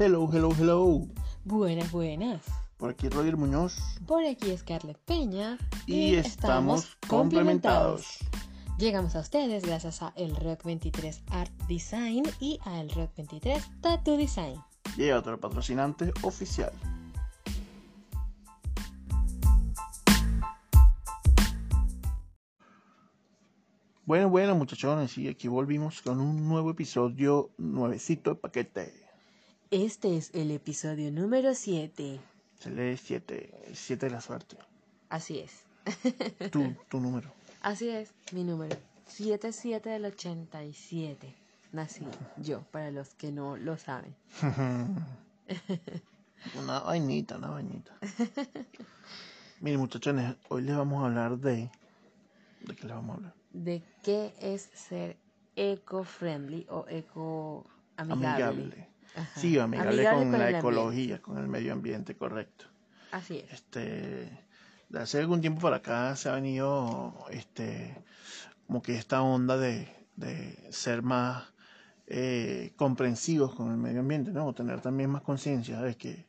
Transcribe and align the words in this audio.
Hello, 0.00 0.30
hello, 0.32 0.50
hello. 0.56 1.08
Buenas, 1.44 1.90
buenas. 1.90 2.40
Por 2.76 2.90
aquí 2.90 3.08
Roger 3.08 3.36
Muñoz. 3.36 3.76
Por 4.06 4.24
aquí 4.24 4.56
Scarlett 4.56 4.96
Peña. 4.98 5.58
Y, 5.86 6.14
estamos 6.14 6.96
complementados. 7.08 8.18
Llegamos 8.78 9.16
a 9.16 9.20
ustedes 9.20 9.64
gracias 9.64 10.00
a 10.00 10.12
El 10.14 10.36
Rock 10.36 10.62
23 10.62 11.24
Art 11.32 11.50
Design 11.66 12.22
y 12.38 12.60
a 12.64 12.80
El 12.80 12.90
Rock 12.90 13.10
23 13.16 13.80
Tattoo 13.80 14.16
Design. 14.16 14.62
Y 14.96 15.10
otro 15.10 15.40
patrocinante 15.40 16.12
oficial. 16.22 16.70
Bueno, 24.04 24.28
bueno, 24.28 24.54
muchachones, 24.54 25.18
y 25.18 25.26
aquí 25.26 25.48
volvimos 25.48 26.02
con 26.02 26.20
un 26.20 26.48
nuevo 26.48 26.70
episodio 26.70 27.50
nuevecito 27.58 28.30
de 28.30 28.36
paquete. 28.36 29.07
Este 29.70 30.16
es 30.16 30.30
el 30.32 30.50
episodio 30.50 31.12
número 31.12 31.54
7. 31.54 32.18
Se 32.58 32.70
lee 32.70 32.96
7, 32.96 33.68
7 33.74 34.06
de 34.06 34.10
la 34.10 34.22
suerte. 34.22 34.56
Así 35.10 35.40
es. 35.40 35.64
Tu, 36.50 36.74
tu 36.88 36.98
número. 37.00 37.30
Así 37.60 37.90
es, 37.90 38.14
mi 38.32 38.44
número. 38.44 38.74
77 39.08 39.90
del 39.90 40.06
87. 40.06 41.34
Nací 41.72 42.06
yo, 42.38 42.62
para 42.70 42.90
los 42.90 43.10
que 43.14 43.30
no 43.30 43.58
lo 43.58 43.76
saben. 43.76 44.16
una 46.58 46.80
vainita, 46.80 47.36
una 47.36 47.50
vainita. 47.50 47.92
Miren, 49.60 49.80
muchachones, 49.80 50.34
hoy 50.48 50.62
les 50.62 50.76
vamos 50.78 51.02
a 51.02 51.06
hablar 51.08 51.36
de. 51.36 51.70
¿De 52.62 52.74
qué 52.74 52.86
les 52.86 52.96
vamos 52.96 53.10
a 53.10 53.14
hablar? 53.18 53.34
De 53.52 53.82
qué 54.02 54.32
es 54.40 54.62
ser 54.72 55.18
eco-friendly 55.56 56.66
o 56.70 56.86
eco-amigable. 56.88 58.28
Amigable. 58.28 58.87
Sí, 59.36 59.58
amigable, 59.58 60.04
con, 60.10 60.32
la 60.32 60.50
ecología, 60.50 61.20
con 61.20 61.38
el 61.38 61.48
medio 61.48 61.72
ambiente, 61.72 62.14
correcto. 62.16 62.66
Así 63.10 63.38
es. 63.38 63.52
Este, 63.52 64.30
de 64.88 64.98
hace 64.98 65.18
algún 65.18 65.40
tiempo 65.40 65.60
para 65.60 65.76
acá 65.76 66.16
se 66.16 66.28
ha 66.28 66.32
venido, 66.32 67.14
este, 67.30 67.94
como 68.66 68.82
que 68.82 68.96
esta 68.96 69.22
onda 69.22 69.56
de, 69.56 69.88
de 70.16 70.68
ser 70.72 71.02
más 71.02 71.44
eh, 72.06 72.72
comprensivos 72.76 73.54
con 73.54 73.70
el 73.70 73.76
medio 73.76 74.00
ambiente, 74.00 74.30
¿no? 74.30 74.46
O 74.46 74.54
tener 74.54 74.80
también 74.80 75.10
más 75.10 75.22
conciencia 75.22 75.80
de 75.80 75.96
que 75.96 76.24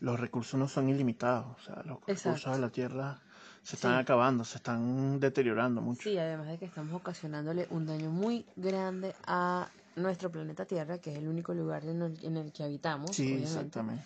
los 0.00 0.18
recursos 0.18 0.58
no 0.58 0.68
son 0.68 0.88
ilimitados, 0.88 1.56
o 1.58 1.64
sea, 1.64 1.82
los 1.84 1.98
recursos 2.06 2.52
de 2.52 2.58
la 2.60 2.70
tierra 2.70 3.20
se 3.62 3.76
están 3.76 3.94
acabando, 3.94 4.44
se 4.44 4.58
están 4.58 5.18
deteriorando 5.18 5.80
mucho. 5.80 6.02
Sí, 6.02 6.16
además 6.16 6.46
de 6.46 6.58
que 6.58 6.66
estamos 6.66 6.94
ocasionándole 6.94 7.66
un 7.70 7.86
daño 7.86 8.10
muy 8.10 8.46
grande 8.56 9.14
a 9.26 9.68
nuestro 9.96 10.30
planeta 10.30 10.64
Tierra, 10.64 10.98
que 10.98 11.12
es 11.12 11.18
el 11.18 11.28
único 11.28 11.54
lugar 11.54 11.84
en 11.84 12.02
el, 12.02 12.52
que 12.52 12.62
habitamos. 12.62 13.16
Sí, 13.16 13.34
exactamente. 13.34 14.04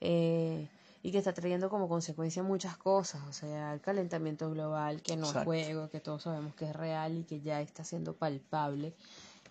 Eh, 0.00 0.68
y 1.02 1.12
que 1.12 1.18
está 1.18 1.34
trayendo 1.34 1.68
como 1.68 1.86
consecuencia 1.86 2.42
muchas 2.42 2.78
cosas, 2.78 3.22
o 3.28 3.32
sea, 3.32 3.74
el 3.74 3.80
calentamiento 3.80 4.50
global, 4.50 5.02
que 5.02 5.16
no 5.16 5.26
es 5.26 5.44
juego, 5.44 5.90
que 5.90 6.00
todos 6.00 6.22
sabemos 6.22 6.54
que 6.54 6.64
es 6.64 6.74
real 6.74 7.18
y 7.18 7.24
que 7.24 7.40
ya 7.40 7.60
está 7.60 7.84
siendo 7.84 8.14
palpable 8.14 8.94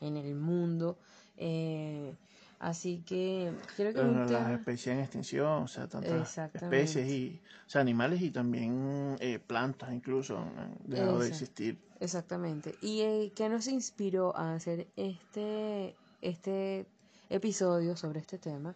en 0.02 0.18
el 0.18 0.34
mundo. 0.34 0.98
Eh, 1.38 2.16
así 2.64 3.04
que 3.06 3.52
creo 3.76 3.94
que... 3.94 4.32
las 4.32 4.52
especies 4.52 4.96
en 4.96 5.00
extinción, 5.02 5.64
o 5.64 5.68
sea, 5.68 5.88
tantas 5.88 6.38
especies 6.38 7.08
y, 7.10 7.42
o 7.68 7.70
sea, 7.70 7.82
animales 7.82 8.22
y 8.22 8.32
también 8.32 9.18
eh, 9.20 9.40
plantas 9.40 9.92
incluso 9.94 10.38
han 10.38 10.78
dejado 10.86 11.20
de 11.20 11.28
existir. 11.28 11.78
Exactamente. 12.00 12.76
¿Y 12.82 13.02
eh, 13.02 13.32
qué 13.36 13.50
nos 13.50 13.68
inspiró 13.68 14.36
a 14.36 14.56
hacer 14.56 14.88
este, 14.96 15.96
este 16.22 16.86
episodio 17.30 17.96
sobre 17.98 18.20
este 18.22 18.38
tema? 18.38 18.76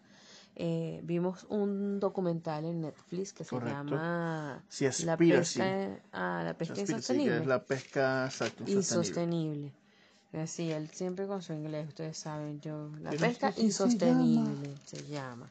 Eh, 0.55 0.99
vimos 1.03 1.45
un 1.49 1.99
documental 1.99 2.65
en 2.65 2.81
Netflix 2.81 3.31
que 3.31 3.43
se 3.43 3.55
llama 3.55 4.63
La 5.05 5.17
pesca, 5.17 5.99
ah, 6.11 6.41
la 6.43 6.57
pesca 6.57 6.81
insostenible. 6.81 7.45
la 7.45 7.63
pesca 7.63 8.29
insostenible. 8.65 9.71
Así, 10.39 10.71
él 10.71 10.89
siempre 10.89 11.27
con 11.27 11.41
su 11.41 11.53
inglés, 11.53 11.87
ustedes 11.87 12.17
saben, 12.17 12.59
yo. 12.61 12.89
La 13.01 13.11
pesca 13.11 13.53
insostenible 13.57 14.75
se 14.85 15.05
llama. 15.07 15.49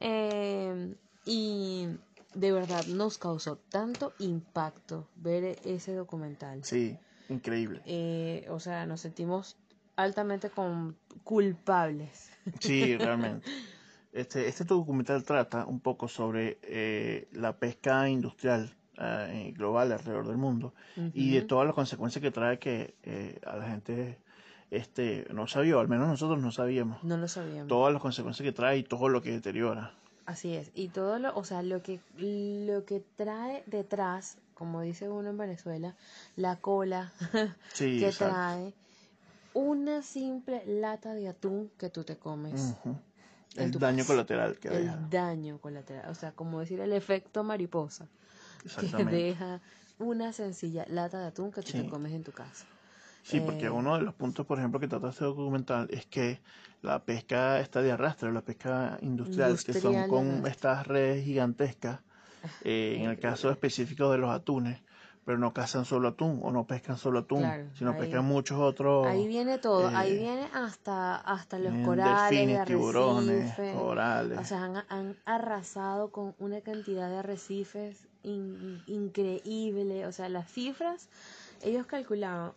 Eh, 0.00 0.94
y 1.24 1.88
de 2.34 2.52
verdad 2.52 2.84
nos 2.86 3.18
causó 3.18 3.56
tanto 3.56 4.12
impacto 4.18 5.08
ver 5.16 5.58
ese 5.64 5.94
documental. 5.94 6.64
Sí, 6.64 6.96
increíble. 7.28 7.82
Eh, 7.84 8.46
o 8.50 8.60
sea, 8.60 8.86
nos 8.86 9.00
sentimos 9.00 9.56
altamente 9.96 10.50
con 10.50 10.96
culpables. 11.24 12.30
Sí, 12.60 12.96
realmente. 12.98 13.50
Este, 14.12 14.48
este 14.48 14.64
documental 14.64 15.22
trata 15.22 15.66
un 15.66 15.80
poco 15.80 16.08
sobre 16.08 16.58
eh, 16.62 17.28
la 17.32 17.58
pesca 17.58 18.08
industrial 18.08 18.74
eh, 19.00 19.52
global 19.56 19.92
alrededor 19.92 20.26
del 20.26 20.36
mundo 20.36 20.74
y 21.14 21.32
de 21.34 21.42
todas 21.42 21.66
las 21.66 21.74
consecuencias 21.74 22.22
que 22.22 22.30
trae 22.30 22.58
que 22.58 23.40
a 23.46 23.56
la 23.56 23.68
gente 23.68 24.18
este 24.70 25.26
no 25.32 25.46
sabía, 25.46 25.78
al 25.78 25.88
menos 25.88 26.08
nosotros 26.08 26.40
no 26.40 26.52
sabíamos. 26.52 27.02
No 27.02 27.16
lo 27.16 27.28
sabíamos. 27.28 27.68
Todas 27.68 27.92
las 27.92 28.02
consecuencias 28.02 28.44
que 28.44 28.52
trae 28.52 28.78
y 28.78 28.82
todo 28.82 29.08
lo 29.08 29.22
que 29.22 29.30
deteriora. 29.30 29.94
Así 30.26 30.54
es, 30.54 30.70
y 30.74 30.88
todo 30.88 31.18
lo, 31.18 31.34
o 31.34 31.44
sea, 31.44 31.62
lo 31.62 31.82
que, 31.82 32.00
lo 32.18 32.84
que 32.84 33.02
trae 33.16 33.62
detrás, 33.64 34.36
como 34.52 34.82
dice 34.82 35.08
uno 35.08 35.30
en 35.30 35.38
Venezuela, 35.38 35.94
la 36.36 36.56
cola 36.56 37.12
que 37.78 38.12
trae 38.16 38.74
una 39.54 40.02
simple 40.02 40.62
lata 40.66 41.14
de 41.14 41.28
atún 41.28 41.70
que 41.78 41.88
tú 41.88 42.04
te 42.04 42.16
comes. 42.16 42.74
El 43.56 43.72
daño 43.72 44.04
colateral 44.04 44.58
que 44.58 44.68
deja. 44.68 44.94
El 44.94 45.08
daño 45.08 45.58
colateral, 45.58 46.10
o 46.10 46.14
sea, 46.14 46.32
como 46.32 46.60
decir 46.60 46.80
el 46.80 46.92
efecto 46.92 47.42
mariposa 47.42 48.06
que 48.58 49.04
deja 49.04 49.60
una 49.98 50.32
sencilla 50.32 50.84
lata 50.88 51.20
de 51.20 51.26
atún 51.28 51.50
que 51.50 51.62
tú 51.62 51.72
te 51.72 51.86
comes 51.88 52.12
en 52.12 52.22
tu 52.22 52.32
casa. 52.32 52.66
Sí, 53.22 53.40
porque 53.40 53.66
eh, 53.66 53.70
uno 53.70 53.96
de 53.96 54.02
los 54.02 54.14
puntos, 54.14 54.46
por 54.46 54.58
ejemplo, 54.58 54.80
que 54.80 54.88
trata 54.88 55.10
este 55.10 55.24
documental 55.24 55.88
es 55.90 56.06
que 56.06 56.40
la 56.82 57.04
pesca 57.04 57.60
está 57.60 57.82
de 57.82 57.92
arrastre, 57.92 58.32
la 58.32 58.40
pesca 58.40 58.98
industrial, 59.02 59.58
que 59.62 59.74
son 59.74 60.08
con 60.08 60.46
estas 60.46 60.86
redes 60.86 61.24
gigantescas, 61.24 62.00
eh, 62.64 62.96
en 63.00 63.10
el 63.10 63.18
caso 63.18 63.50
específico 63.50 64.10
de 64.10 64.18
los 64.18 64.30
atunes, 64.30 64.80
pero 65.24 65.38
no 65.38 65.52
cazan 65.52 65.84
solo 65.84 66.08
atún 66.08 66.40
o 66.42 66.50
no 66.50 66.66
pescan 66.66 66.96
solo 66.96 67.20
atún, 67.20 67.44
sino 67.74 67.96
pescan 67.96 68.24
muchos 68.24 68.58
otros. 68.58 69.06
Ahí 69.06 69.26
viene 69.26 69.58
todo, 69.58 69.88
ahí 69.88 70.12
eh, 70.12 70.18
viene 70.18 70.48
hasta, 70.52 71.16
hasta 71.16 71.58
los 71.58 71.74
corales, 71.84 72.30
delfines, 72.30 72.64
tiburones, 72.64 73.54
corales. 73.78 74.38
O 74.38 74.44
sea, 74.44 74.64
han, 74.64 74.76
han, 74.88 75.16
arrasado 75.24 76.10
con 76.10 76.34
una 76.38 76.60
cantidad 76.60 77.08
de 77.08 77.18
arrecifes 77.18 78.08
increíble, 78.22 80.06
o 80.06 80.12
sea, 80.12 80.28
las 80.28 80.50
cifras, 80.50 81.08
ellos 81.62 81.86
calculaban 81.86 82.52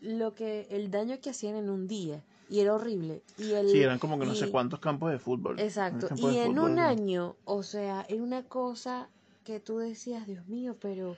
lo 0.00 0.34
que 0.34 0.66
el 0.70 0.90
daño 0.90 1.20
que 1.20 1.30
hacían 1.30 1.56
en 1.56 1.70
un 1.70 1.86
día 1.86 2.22
y 2.48 2.60
era 2.60 2.74
horrible 2.74 3.22
y 3.38 3.52
el, 3.52 3.68
sí 3.70 3.80
eran 3.80 3.98
como 3.98 4.18
que 4.18 4.26
no 4.26 4.34
sé 4.34 4.50
cuántos 4.50 4.80
campos 4.80 5.12
de 5.12 5.18
fútbol 5.18 5.60
exacto 5.60 6.08
y 6.16 6.38
en 6.38 6.58
un 6.58 6.80
año 6.80 7.36
o 7.44 7.62
sea 7.62 8.04
era 8.08 8.20
una 8.20 8.42
cosa 8.42 9.08
que 9.44 9.60
tú 9.60 9.78
decías 9.78 10.26
Dios 10.26 10.46
mío 10.48 10.76
pero 10.80 11.16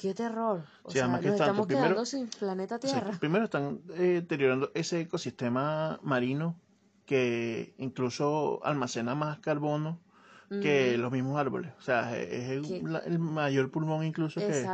qué 0.00 0.14
terror. 0.14 0.64
O 0.82 0.90
sea 0.90 1.06
nos 1.08 1.22
estamos 1.22 1.66
quedando 1.66 2.06
sin 2.06 2.28
planeta 2.28 2.78
Tierra. 2.78 3.12
primero 3.20 3.44
están 3.44 3.82
eh, 3.90 4.20
deteriorando 4.22 4.70
ese 4.74 5.00
ecosistema 5.00 6.00
marino 6.02 6.56
que 7.04 7.74
incluso 7.76 8.64
almacena 8.64 9.14
más 9.14 9.40
carbono 9.40 10.00
que 10.48 10.96
los 10.96 11.12
mismos 11.12 11.38
árboles. 11.38 11.72
O 11.78 11.82
sea 11.82 12.16
es 12.18 12.48
el, 12.48 13.18
mayor 13.18 13.70
pulmón 13.70 14.04
incluso 14.04 14.40
que, 14.40 14.66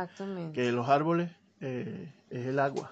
que 0.53 0.71
los 0.71 0.87
árboles 0.87 1.29
eh, 1.59 2.13
es 2.29 2.47
el 2.47 2.59
agua 2.59 2.91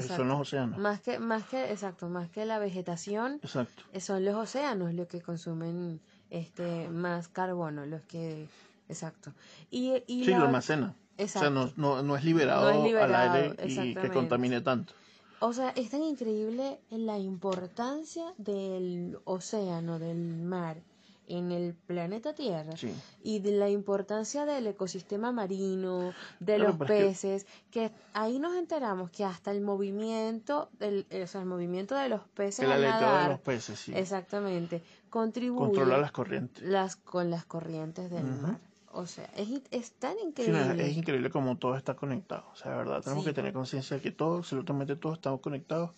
son 0.00 0.28
los 0.28 0.40
océanos. 0.40 0.78
Más 0.78 1.00
que, 1.00 1.18
más 1.18 1.44
que, 1.44 1.72
exacto, 1.72 2.08
más 2.08 2.30
que 2.30 2.44
la 2.44 2.58
vegetación, 2.58 3.40
exacto. 3.42 3.82
son 3.98 4.24
los 4.24 4.36
océanos 4.36 4.94
los 4.94 5.08
que 5.08 5.20
consumen 5.20 6.00
este 6.30 6.88
más 6.88 7.28
carbono, 7.28 7.86
los 7.86 8.02
que, 8.02 8.46
exacto. 8.90 9.32
Y, 9.70 10.02
y 10.06 10.24
sí, 10.24 10.30
lo 10.32 10.42
almacena. 10.42 10.94
Exacto. 11.16 11.48
O 11.48 11.66
sea, 11.66 11.72
no, 11.76 12.02
no, 12.02 12.16
es 12.16 12.24
liberado, 12.24 12.68
al 12.68 13.14
aire 13.14 13.56
y 13.66 13.94
que 13.94 14.10
contamine 14.10 14.60
tanto. 14.60 14.94
O 15.40 15.52
sea, 15.52 15.70
es 15.70 15.90
tan 15.90 16.02
increíble 16.02 16.80
la 16.90 17.18
importancia 17.18 18.34
del 18.36 19.18
océano, 19.24 19.98
del 19.98 20.36
mar, 20.36 20.82
en 21.30 21.52
el 21.52 21.74
planeta 21.74 22.34
Tierra 22.34 22.74
y 23.22 23.38
de 23.38 23.52
la 23.52 23.70
importancia 23.70 24.44
del 24.44 24.66
ecosistema 24.66 25.30
marino, 25.32 26.12
de 26.40 26.58
los 26.58 26.76
peces, 26.76 27.46
que... 27.70 27.92
ahí 28.12 28.38
nos 28.38 28.56
enteramos 28.56 29.10
que 29.10 29.24
hasta 29.24 29.52
el 29.52 29.60
movimiento, 29.60 30.70
del, 30.78 31.06
o 31.10 31.26
sea, 31.26 31.40
el 31.40 31.46
movimiento 31.46 31.94
de 31.94 32.08
los 32.08 32.22
peces 32.34 32.68
el 32.68 32.80
de 32.80 33.28
los 33.28 33.40
peces, 33.40 33.78
sí. 33.78 33.92
Exactamente, 33.94 34.82
contribuye 35.08 35.66
controla 35.66 35.98
las 35.98 36.12
corrientes, 36.12 36.64
las 36.64 36.96
con 36.96 37.30
las 37.30 37.44
corrientes 37.44 38.10
del 38.10 38.24
mar. 38.24 38.58
O 38.92 39.06
sea, 39.06 39.30
es, 39.36 39.48
es 39.70 39.92
tan 39.92 40.18
increíble. 40.18 40.84
es, 40.84 40.96
increíble 40.96 41.30
como 41.30 41.56
todo 41.56 41.76
está 41.76 41.94
conectado. 41.94 42.44
O 42.52 42.56
sea, 42.56 42.72
de 42.72 42.78
verdad, 42.78 43.02
tenemos 43.02 43.24
que 43.24 43.32
tener 43.32 43.52
conciencia 43.52 43.96
de 43.96 44.02
que 44.02 44.10
todo, 44.10 44.38
absolutamente 44.38 44.96
todo 44.96 45.14
estamos 45.14 45.40
conectados 45.40 45.90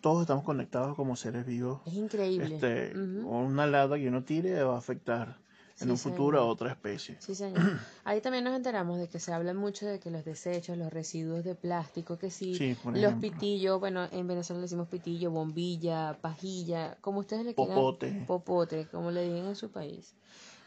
todos 0.00 0.20
estamos 0.22 0.44
conectados 0.44 0.94
como 0.94 1.16
seres 1.16 1.44
vivos. 1.44 1.80
Es 1.86 1.94
increíble. 1.94 2.54
Este, 2.54 2.96
Una 2.96 3.66
lata 3.66 3.96
que 3.96 4.08
uno 4.08 4.22
tire 4.22 4.62
va 4.62 4.76
a 4.76 4.78
afectar 4.78 5.38
en 5.80 5.90
un 5.90 5.98
futuro 5.98 6.38
a 6.38 6.44
otra 6.44 6.70
especie. 6.70 7.16
Sí, 7.20 7.34
señor. 7.34 7.60
Ahí 8.04 8.20
también 8.20 8.44
nos 8.44 8.54
enteramos 8.54 8.98
de 8.98 9.08
que 9.08 9.20
se 9.20 9.32
habla 9.32 9.54
mucho 9.54 9.86
de 9.86 10.00
que 10.00 10.10
los 10.10 10.24
desechos, 10.24 10.76
los 10.76 10.92
residuos 10.92 11.44
de 11.44 11.54
plástico, 11.54 12.18
que 12.18 12.30
sí, 12.30 12.76
los 12.92 13.14
pitillos, 13.14 13.78
bueno, 13.80 14.08
en 14.10 14.26
Venezuela 14.26 14.60
le 14.60 14.64
decimos 14.64 14.88
pitillo, 14.88 15.30
bombilla, 15.30 16.18
pajilla, 16.20 16.96
como 17.00 17.20
ustedes 17.20 17.44
le 17.44 17.54
quieran. 17.54 17.74
Popote. 17.74 18.24
Popote, 18.26 18.86
como 18.90 19.10
le 19.10 19.24
digan 19.24 19.46
en 19.46 19.56
su 19.56 19.70
país. 19.70 20.14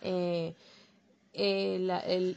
Eh, 0.02 0.56
el, 1.34 1.90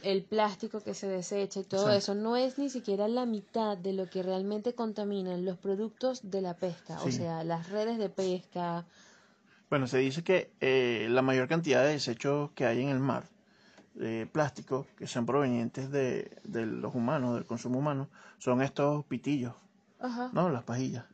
el, 0.03 0.23
plástico 0.23 0.79
que 0.79 0.93
se 0.93 1.07
desecha 1.07 1.59
y 1.59 1.63
todo 1.63 1.91
eso 1.91 2.15
no 2.15 2.37
es 2.37 2.57
ni 2.57 2.69
siquiera 2.69 3.07
la 3.07 3.25
mitad 3.25 3.77
de 3.77 3.93
lo 3.93 4.09
que 4.09 4.23
realmente 4.23 4.73
contaminan 4.73 5.43
los 5.43 5.57
productos 5.57 6.31
de 6.31 6.41
la 6.41 6.55
pesca, 6.55 7.01
o 7.03 7.11
sea, 7.11 7.43
las 7.43 7.69
redes 7.69 7.97
de 7.97 8.09
pesca, 8.09 8.85
bueno, 9.69 9.87
se 9.87 9.97
dice 9.97 10.23
que 10.23 10.51
eh, 10.61 11.07
la 11.09 11.21
mayor 11.21 11.47
cantidad 11.47 11.83
de 11.83 11.89
desechos 11.89 12.51
que 12.51 12.65
hay 12.65 12.81
en 12.81 12.89
el 12.89 12.99
mar 12.99 13.25
de 13.95 14.27
plástico 14.27 14.85
que 14.97 15.07
sean 15.07 15.25
provenientes 15.25 15.89
de, 15.89 16.29
los 16.43 16.93
humanos, 16.93 17.35
del 17.35 17.45
consumo 17.45 17.79
humano, 17.79 18.07
son 18.37 18.61
estos 18.61 19.05
pitillos, 19.05 19.53
¿no? 20.33 20.49
Las 20.49 20.63
pajillas. 20.63 21.05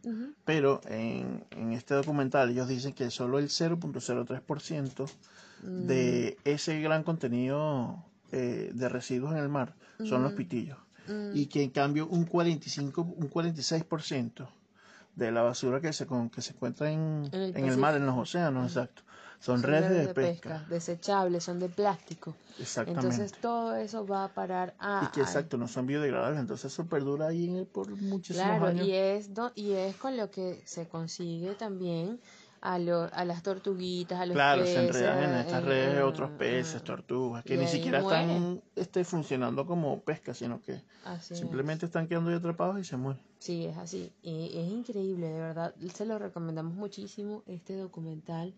Pero 0.44 0.81
en, 0.86 1.45
en, 1.51 1.72
este 1.72 1.94
documental 1.94 2.50
ellos 2.50 2.68
dicen 2.68 2.94
que 2.94 3.10
solo 3.10 3.39
el 3.39 3.48
0.03% 3.48 5.10
de 5.62 6.38
mm. 6.38 6.50
ese 6.50 6.81
gran 6.81 7.04
contenido 7.04 8.04
eh, 8.31 8.72
de 8.74 8.90
residuos 8.90 9.34
en 9.34 9.40
el 9.40 9.50
mar 9.50 9.75
son 10.04 10.24
los 10.24 10.34
pitillos. 10.34 10.78
Mm. 11.08 11.31
Y 11.36 11.48
que 11.48 11.63
en 11.63 11.69
cambio 11.69 12.08
un 12.08 12.25
45, 12.25 13.02
un 13.02 13.30
46% 13.30 14.48
de 15.16 15.31
la 15.31 15.42
basura 15.42 15.81
que 15.81 15.94
se, 15.94 16.08
que 16.34 16.42
se 16.42 16.54
encuentra 16.54 16.92
en, 16.92 17.30
el, 17.31 17.78
mar, 17.78 17.96
en 17.96 18.06
los 18.06 18.18
océanos, 18.18 18.66
exacto. 18.66 19.04
Son, 19.40 19.63
redes, 19.63 20.08
de, 20.08 20.13
pesca. 20.13 20.63
Desechables, 20.69 21.44
son 21.44 21.60
de 21.60 21.68
plástico. 21.68 22.36
Exactamente. 22.60 23.08
Entonces 23.08 23.40
todo 23.42 23.75
eso 23.75 24.06
va 24.06 24.25
a 24.25 24.28
parar 24.28 24.75
a... 24.78 25.08
Y 25.08 25.12
que 25.12 25.22
exacto, 25.22 25.58
no 25.58 25.68
son 25.68 25.88
biodegradables, 25.88 26.40
entonces 26.40 26.72
eso 26.72 26.86
perdura 26.86 27.30
ahí 27.30 27.68
por 27.74 27.90
muchísimos 27.90 28.48
claro, 28.48 28.68
años. 28.68 28.86
Y 28.86 28.94
es, 28.94 29.31
y 29.56 29.72
es 29.72 29.96
con 29.96 30.16
lo 30.16 30.30
que 30.30 30.62
se 30.66 30.88
consigue 30.88 31.56
también 31.56 32.19
a, 32.62 32.78
lo, 32.78 33.10
a 33.12 33.25
las 33.25 33.42
tortuguitas, 33.42 34.19
a 34.19 34.25
los 34.28 34.36
claro, 34.36 34.66
se 34.66 34.86
enredan 34.86 35.24
en 35.24 35.36
estas 35.36 35.63
redes 35.63 35.96
de 35.96 36.04
otros 36.04 36.30
peces, 36.31 36.84
tortugas, 36.84 37.44
que 37.44 37.58
ni 37.58 37.68
siquiera 37.68 38.00
están 38.00 38.62
este, 38.75 39.04
funcionando 39.04 39.66
como 39.66 40.00
pesca, 40.02 40.34
sino 40.36 40.62
que 40.62 40.80
simplemente 41.19 41.88
están 41.88 42.08
quedando 42.08 42.30
ahí 42.30 42.36
atrapados 42.36 42.80
y 42.80 42.84
se 42.84 42.98
mueren. 42.98 43.22
Sí, 43.40 43.66
es 43.66 43.78
así. 43.78 44.13
Y 44.22 44.52
es 44.56 44.72
increíble, 44.72 45.28
de 45.28 45.40
verdad. 45.40 45.74
Se 45.94 46.06
lo 46.06 46.19
recomendamos 46.19 46.75
muchísimo, 46.75 47.44
este 47.48 47.75
documental 47.75 48.54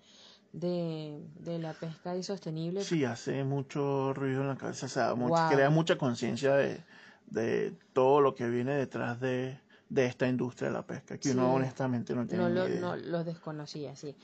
de, 0.52 1.26
de 1.40 1.60
la 1.60 1.72
pesca 1.74 2.16
insostenible. 2.16 2.84
Sí, 2.84 3.06
hace 3.06 3.46
mucho 3.46 4.14
ruido 4.14 4.42
en 4.42 4.50
la 4.50 4.58
cabeza, 4.58 4.86
o 4.86 4.90
sea, 4.90 5.16
crea 5.50 5.70
mucha 5.70 5.98
conciencia 5.98 6.54
de, 6.56 6.84
de 7.28 7.74
todo 7.94 8.20
lo 8.20 8.36
que 8.36 8.50
viene 8.50 8.74
detrás 8.74 9.22
de 9.22 9.63
de 9.94 10.08
esta 10.08 10.28
industria 10.28 10.70
de 10.70 10.74
la 10.74 10.82
pesca, 10.82 11.20
que 11.20 11.32
uno 11.32 11.54
honestamente 11.54 12.16
no 12.16 12.26
tiene 12.26 12.44
no 12.44 12.50
lo, 12.50 12.68
No 12.68 12.96
los 12.96 13.26
desconocía, 13.26 13.96
sí. 13.96 14.16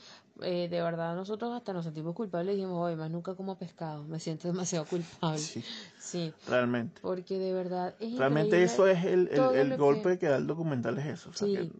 Eh, 0.42 0.68
de 0.68 0.82
verdad, 0.82 1.14
nosotros 1.14 1.52
hasta 1.52 1.72
nos 1.72 1.84
sentimos 1.84 2.14
culpables 2.14 2.54
y 2.54 2.56
dijimos, 2.56 2.78
hoy 2.78 2.96
más 2.96 3.08
nunca 3.08 3.34
como 3.34 3.56
pescado, 3.56 4.02
me 4.04 4.18
siento 4.18 4.48
demasiado 4.48 4.84
culpable. 4.86 5.38
Sí, 5.38 5.62
sí. 6.00 6.32
realmente. 6.48 7.00
Porque 7.00 7.38
de 7.38 7.52
verdad 7.52 7.94
es 8.00 8.18
Realmente 8.18 8.62
eso 8.64 8.88
es 8.88 9.04
el, 9.04 9.28
el, 9.28 9.76
golpe 9.76 10.18
que... 10.18 10.26
da 10.26 10.38
el 10.38 10.48
documental, 10.48 10.98
es 10.98 11.06
eso. 11.06 11.32
sí. 11.32 11.72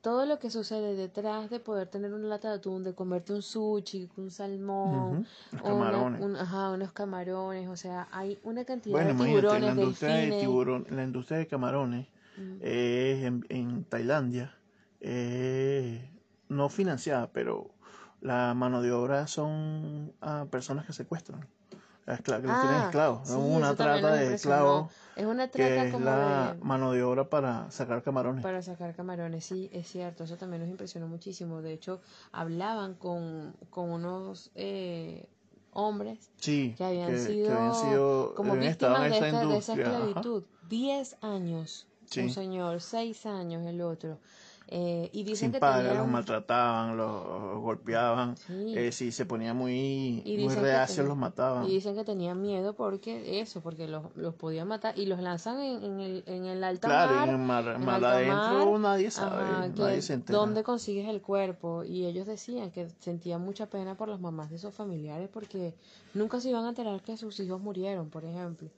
Todo 0.00 0.26
lo 0.26 0.40
que 0.40 0.50
sucede 0.50 0.96
detrás 0.96 1.48
de 1.48 1.60
poder 1.60 1.86
tener 1.86 2.12
una 2.12 2.26
lata 2.26 2.48
de 2.48 2.56
atún, 2.56 2.82
de 2.82 2.92
comerte 2.92 3.34
un 3.34 3.40
sushi, 3.40 4.10
un 4.16 4.32
salmón, 4.32 5.28
camarones. 5.62 6.40
ajá, 6.40 6.70
unos 6.70 6.90
camarones, 6.90 7.68
o 7.68 7.76
sea, 7.76 8.08
hay 8.10 8.36
una 8.42 8.64
cantidad 8.64 8.98
de 8.98 9.14
tiburones, 9.14 9.62
la 9.62 9.80
industria 9.80 10.14
de 10.16 10.40
tiburón, 10.40 10.86
la 10.90 11.04
industria 11.04 11.38
de 11.38 11.46
camarones 11.46 12.08
en, 12.36 13.84
Tailandia, 13.84 14.54
no 16.48 16.68
financiada, 16.68 17.30
pero 17.32 17.70
la 18.22 18.54
mano 18.54 18.82
de 18.82 18.92
obra 18.92 19.26
son 19.26 20.12
a 20.20 20.46
personas 20.46 20.86
que 20.86 20.92
secuestran. 20.92 21.46
que 22.06 22.22
tienen 22.22 22.50
ah, 22.50 22.84
esclavos. 22.86 23.28
es 23.28 23.36
una 23.36 23.74
trata 23.74 24.14
de 24.14 24.34
esclavos. 24.34 24.92
Es 25.16 25.26
una 25.26 25.48
trata 25.48 25.68
que 25.68 25.88
es 25.88 26.00
la 26.00 26.56
mano 26.62 26.92
de 26.92 27.02
obra 27.02 27.28
para 27.28 27.70
sacar 27.70 28.02
camarones. 28.02 28.42
Para 28.42 28.62
sacar 28.62 28.94
camarones, 28.94 29.44
sí, 29.44 29.68
es 29.72 29.88
cierto. 29.88 30.24
Eso 30.24 30.36
también 30.36 30.62
nos 30.62 30.70
impresionó 30.70 31.08
muchísimo. 31.08 31.62
De 31.62 31.72
hecho, 31.72 32.00
hablaban 32.30 32.94
con, 32.94 33.54
con 33.70 33.90
unos 33.90 34.52
eh, 34.54 35.28
hombres 35.72 36.30
que, 36.40 36.76
habían 36.80 37.18
sido, 37.18 38.34
como 38.34 38.54
víctimas 38.54 39.02
de, 39.02 39.08
esta, 39.08 39.46
de, 39.46 39.56
esa 39.56 39.74
esclavitud. 39.74 40.44
Diez 40.68 41.16
años 41.20 41.88
un 42.16 42.30
señor, 42.30 42.80
seis 42.80 43.26
años 43.26 43.66
el 43.66 43.80
otro. 43.80 44.18
Eh, 44.74 45.10
y 45.12 45.24
dicen 45.24 45.48
Sin 45.48 45.52
que 45.52 45.58
padre, 45.58 45.94
los 45.94 46.08
maltrataban, 46.08 46.96
los 46.96 47.60
golpeaban, 47.60 48.36
eh, 48.48 48.90
si 48.90 49.12
se 49.12 49.26
ponía 49.26 49.52
muy, 49.52 50.22
muy 50.24 50.54
reacios 50.54 51.06
los 51.06 51.16
mataban. 51.16 51.66
Y 51.66 51.74
dicen 51.74 51.94
que 51.94 52.04
tenían 52.04 52.40
miedo 52.40 52.74
porque 52.74 53.40
eso, 53.40 53.60
porque 53.60 53.86
los, 53.86 54.04
los 54.16 54.34
podían 54.34 54.68
matar 54.68 54.98
y 54.98 55.04
los 55.04 55.20
lanzan 55.20 55.60
en, 55.60 55.84
en, 55.84 56.00
el, 56.00 56.24
en 56.26 56.46
el 56.46 56.64
alta 56.64 56.88
claro, 56.88 57.12
mar. 57.12 57.28
en 57.28 57.34
el 57.34 57.40
mar, 57.40 57.78
mar 57.80 58.04
adentro 58.04 58.78
nadie 58.78 59.10
sabe, 59.10 59.68
nadie 59.76 60.00
se 60.00 60.14
entera. 60.14 60.38
¿Dónde 60.38 60.62
consigues 60.62 61.06
el 61.06 61.20
cuerpo? 61.20 61.84
Y 61.84 62.06
ellos 62.06 62.26
decían 62.26 62.70
que 62.70 62.88
sentían 63.00 63.42
mucha 63.42 63.66
pena 63.66 63.94
por 63.94 64.08
las 64.08 64.20
mamás 64.20 64.48
de 64.48 64.56
esos 64.56 64.74
familiares 64.74 65.28
porque 65.30 65.74
nunca 66.14 66.40
se 66.40 66.48
iban 66.48 66.64
a 66.64 66.70
enterar 66.70 67.02
que 67.02 67.18
sus 67.18 67.38
hijos 67.40 67.60
murieron, 67.60 68.08
por 68.08 68.24
ejemplo. 68.24 68.70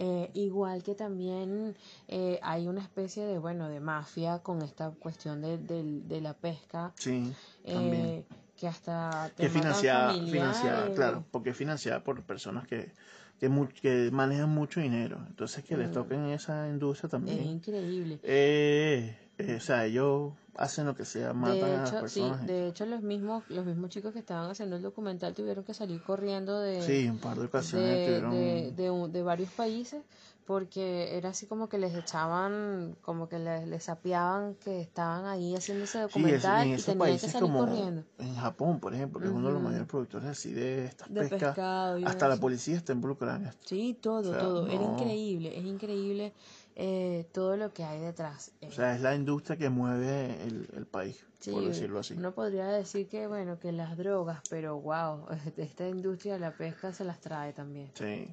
Eh, 0.00 0.30
igual 0.34 0.84
que 0.84 0.94
también 0.94 1.74
eh, 2.06 2.38
hay 2.42 2.68
una 2.68 2.80
especie 2.80 3.24
de, 3.26 3.38
bueno, 3.38 3.68
de 3.68 3.80
mafia 3.80 4.38
con 4.38 4.62
esta 4.62 4.92
cuestión 4.92 5.42
de, 5.42 5.58
de, 5.58 6.20
la 6.20 6.34
pesca. 6.34 6.92
Sí, 6.94 7.32
eh, 7.64 8.24
que 8.56 8.68
hasta... 8.68 9.32
Que 9.36 9.48
financiada, 9.48 10.14
financiada, 10.14 10.94
claro, 10.94 11.24
porque 11.32 11.50
es 11.50 11.56
financiada 11.56 12.04
por 12.04 12.22
personas 12.22 12.68
que, 12.68 12.92
que, 13.40 13.50
que 13.82 14.10
manejan 14.12 14.50
mucho 14.50 14.78
dinero. 14.78 15.18
Entonces 15.26 15.64
que 15.64 15.76
les 15.76 15.90
mm. 15.90 15.92
toquen 15.92 16.26
esa 16.26 16.68
industria 16.68 17.10
también. 17.10 17.40
Es 17.40 17.46
increíble. 17.46 18.20
Eh, 18.22 19.16
o 19.38 19.60
sea, 19.60 19.84
ellos 19.86 20.32
hacen 20.56 20.86
lo 20.86 20.94
que 20.96 21.04
sea, 21.04 21.32
matan 21.32 21.60
de 21.60 21.60
hecho, 21.60 21.74
a 21.74 21.80
las 21.80 21.90
personas. 21.92 22.40
Sí, 22.40 22.46
de 22.46 22.68
hecho 22.68 22.86
los 22.86 23.02
mismos, 23.02 23.44
los 23.48 23.64
mismos 23.64 23.90
chicos 23.90 24.12
que 24.12 24.18
estaban 24.18 24.50
haciendo 24.50 24.76
el 24.76 24.82
documental 24.82 25.34
tuvieron 25.34 25.64
que 25.64 25.74
salir 25.74 26.02
corriendo 26.02 26.58
de... 26.60 26.82
Sí, 26.82 27.08
un 27.08 27.18
par 27.18 27.38
de 27.38 27.46
ocasiones 27.46 28.22
de, 28.32 28.72
de, 28.72 29.08
de, 29.08 29.22
varios 29.22 29.50
países 29.50 30.02
porque 30.48 31.14
era 31.18 31.28
así 31.28 31.44
como 31.44 31.68
que 31.68 31.76
les 31.76 31.94
echaban, 31.94 32.96
como 33.02 33.28
que 33.28 33.38
les, 33.38 33.68
les 33.68 33.84
sapeaban 33.84 34.54
que 34.54 34.80
estaban 34.80 35.26
ahí 35.26 35.54
haciendo 35.54 35.84
ese 35.84 36.00
documental 36.00 36.66
y 36.66 36.76
tenían 36.78 37.18
que 37.18 37.28
salir 37.28 37.52
corriendo. 37.52 38.04
En 38.16 38.34
Japón, 38.34 38.80
por 38.80 38.94
ejemplo, 38.94 39.20
que 39.20 39.26
es 39.26 39.32
uno 39.32 39.48
de 39.48 39.52
los 39.52 39.62
mayores 39.62 39.86
productores 39.86 40.26
así 40.26 40.54
de 40.54 40.86
estas 40.86 41.06
pescas, 41.10 41.58
hasta 42.06 42.28
la 42.28 42.38
policía 42.38 42.76
está 42.76 42.94
involucrada 42.94 43.36
en 43.36 43.46
esto. 43.48 43.60
Sí, 43.68 43.98
todo, 44.00 44.32
todo. 44.38 44.66
Era 44.68 44.82
increíble, 44.82 45.54
es 45.54 45.66
increíble 45.66 46.32
eh, 46.80 47.26
todo 47.32 47.56
lo 47.56 47.72
que 47.72 47.82
hay 47.82 47.98
detrás. 47.98 48.52
O 48.62 48.70
sea, 48.70 48.94
es 48.94 49.00
la 49.00 49.12
industria 49.12 49.56
que 49.56 49.68
mueve 49.68 50.40
el, 50.44 50.86
país, 50.86 51.26
por 51.50 51.64
decirlo 51.64 51.98
así. 51.98 52.14
Uno 52.14 52.32
podría 52.32 52.68
decir 52.68 53.08
que, 53.08 53.26
bueno, 53.26 53.58
que 53.58 53.72
las 53.72 53.96
drogas, 53.96 54.42
pero 54.48 54.80
wow, 54.80 55.26
esta 55.56 55.88
industria 55.88 56.34
de 56.34 56.38
la 56.38 56.52
pesca 56.52 56.92
se 56.92 57.04
las 57.04 57.20
trae 57.20 57.52
también. 57.52 57.90
Sí, 57.94 58.28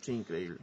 sí, 0.00 0.12
increíble. 0.12 0.60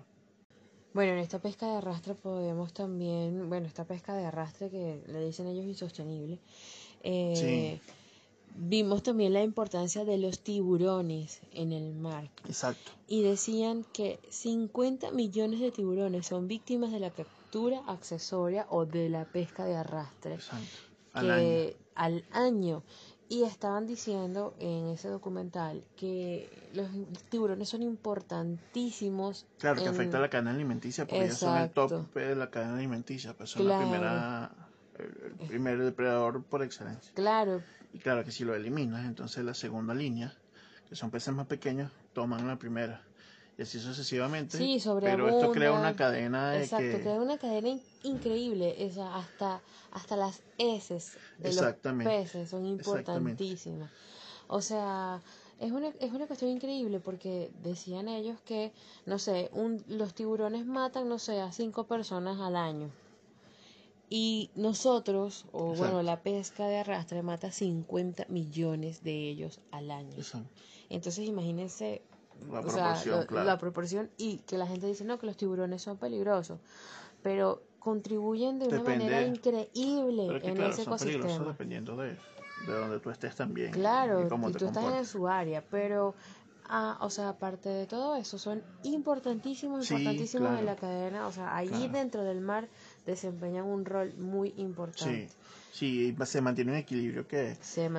Bueno, 0.93 1.11
en 1.11 1.19
esta 1.19 1.39
pesca 1.39 1.67
de 1.67 1.75
arrastre 1.75 2.15
podemos 2.15 2.73
también, 2.73 3.49
bueno, 3.49 3.67
esta 3.67 3.83
pesca 3.83 4.15
de 4.15 4.25
arrastre 4.25 4.69
que 4.69 5.03
le 5.07 5.25
dicen 5.25 5.47
ellos 5.47 5.65
insostenible, 5.65 6.39
eh, 7.03 7.81
vimos 8.57 9.03
también 9.03 9.33
la 9.33 9.43
importancia 9.43 10.03
de 10.03 10.17
los 10.17 10.39
tiburones 10.39 11.41
en 11.51 11.71
el 11.71 11.93
mar. 11.93 12.29
Exacto. 12.45 12.91
Y 13.07 13.21
decían 13.21 13.85
que 13.93 14.19
50 14.29 15.11
millones 15.11 15.59
de 15.59 15.71
tiburones 15.71 16.27
son 16.27 16.47
víctimas 16.47 16.91
de 16.91 16.99
la 16.99 17.11
captura 17.11 17.81
accesoria 17.87 18.65
o 18.69 18.85
de 18.85 19.09
la 19.09 19.25
pesca 19.25 19.65
de 19.65 19.75
arrastre. 19.75 20.35
Exacto. 20.35 20.65
Al 21.13 21.31
año. 21.31 21.73
Al 21.95 22.25
año. 22.31 22.83
Y 23.29 23.43
estaban 23.43 23.87
diciendo 23.87 24.55
en 24.57 24.87
ese 24.87 25.09
documental 25.09 25.83
que 25.97 26.49
los 26.73 26.87
tiburones 27.29 27.67
son 27.67 27.81
importantísimos. 27.81 29.45
Claro, 29.59 29.83
que 29.83 29.89
afecta 29.89 30.17
a 30.17 30.21
la 30.21 30.29
cadena 30.29 30.51
alimenticia, 30.51 31.05
porque 31.05 31.25
ellos 31.25 31.37
son 31.37 31.57
el 31.57 31.69
top 31.69 32.13
de 32.13 32.35
la 32.35 32.49
cadena 32.49 32.77
alimenticia, 32.77 33.35
pues 33.35 33.49
son 33.49 33.67
la 33.67 33.79
primera, 33.79 34.66
el 34.99 35.47
primer 35.47 35.83
depredador 35.83 36.43
por 36.43 36.63
excelencia. 36.63 37.11
Claro, 37.13 37.61
y 37.93 37.99
claro 37.99 38.23
que 38.23 38.31
si 38.31 38.43
lo 38.43 38.55
eliminas, 38.55 39.05
entonces 39.05 39.43
la 39.43 39.53
segunda 39.53 39.93
línea, 39.93 40.33
que 40.89 40.95
son 40.95 41.09
peces 41.09 41.33
más 41.33 41.47
pequeños, 41.47 41.91
toman 42.13 42.47
la 42.47 42.57
primera. 42.57 43.01
y 43.57 43.63
así 43.63 43.79
sucesivamente. 43.79 44.57
Sí, 44.57 44.79
Pero 45.01 45.29
esto 45.29 45.51
crea 45.51 45.71
una 45.71 45.95
cadena 45.95 46.51
de 46.51 46.63
Exacto, 46.63 46.99
crea 46.99 47.19
una 47.19 47.37
cadena 47.37 47.79
increíble. 48.03 48.75
Esa, 48.85 49.15
hasta, 49.15 49.61
hasta 49.91 50.15
las 50.15 50.43
heces 50.57 51.17
de 51.39 51.53
los 51.53 51.73
peces 52.03 52.49
son 52.49 52.65
importantísimas. 52.65 53.89
O 54.47 54.61
sea, 54.61 55.21
es 55.59 55.71
una, 55.71 55.89
es 55.99 56.13
una 56.13 56.27
cuestión 56.27 56.51
increíble 56.51 56.99
porque 56.99 57.51
decían 57.63 58.07
ellos 58.07 58.39
que, 58.45 58.71
no 59.05 59.17
sé, 59.17 59.49
un, 59.53 59.83
los 59.87 60.13
tiburones 60.13 60.65
matan, 60.65 61.09
no 61.09 61.17
sé, 61.19 61.41
a 61.41 61.51
cinco 61.51 61.85
personas 61.87 62.39
al 62.39 62.55
año. 62.55 62.91
Y 64.09 64.51
nosotros, 64.55 65.45
o 65.51 65.75
bueno, 65.75 66.01
la 66.01 66.21
pesca 66.21 66.67
de 66.67 66.77
arrastre 66.77 67.21
mata 67.23 67.51
50 67.51 68.25
millones 68.29 69.03
de 69.03 69.29
ellos 69.29 69.59
al 69.71 69.91
año. 69.91 70.15
Entonces 70.89 71.27
imagínense 71.27 72.01
la 72.49 72.61
proporción, 72.61 73.27
la 73.31 73.57
proporción 73.57 74.09
y 74.17 74.37
que 74.39 74.57
la 74.57 74.65
gente 74.65 74.87
dice, 74.87 75.03
no, 75.03 75.19
que 75.19 75.25
los 75.25 75.35
tiburones 75.35 75.81
son 75.81 75.97
peligrosos, 75.97 76.59
pero 77.21 77.63
contribuyen 77.79 78.59
de 78.59 78.67
una 78.67 78.83
manera 78.83 79.21
increíble 79.23 80.39
en 80.41 80.61
ese 80.61 80.83
ecosistema. 80.83 81.45
dependiendo 81.45 81.97
de, 81.97 82.17
de 82.65 82.73
donde 82.73 82.99
tú 83.01 83.09
estés 83.09 83.35
también. 83.35 83.71
Claro, 83.71 84.25
y, 84.25 84.51
tú 84.53 84.65
estás 84.65 84.93
en 84.93 85.05
su 85.05 85.27
área, 85.27 85.61
pero 85.69 86.15
Ah, 86.69 86.97
o 86.99 87.09
sea, 87.09 87.29
aparte 87.29 87.69
de 87.69 87.87
todo 87.87 88.15
eso, 88.17 88.37
son 88.37 88.61
importantísimos, 88.83 89.89
importantísimos 89.89 90.59
en 90.59 90.65
la 90.65 90.75
cadena. 90.75 91.27
O 91.27 91.31
sea, 91.31 91.55
ahí 91.55 91.87
dentro 91.87 92.23
del 92.23 92.41
mar 92.41 92.67
desempeñan 93.07 93.65
un 93.65 93.85
rol 93.85 94.13
muy 94.17 94.53
importante. 94.57 95.29
Sí, 95.71 96.13
sí 96.13 96.15
se 96.25 96.41
mantiene 96.41 96.71
un 96.73 96.77
equilibrio 96.77 97.27
que, 97.27 97.57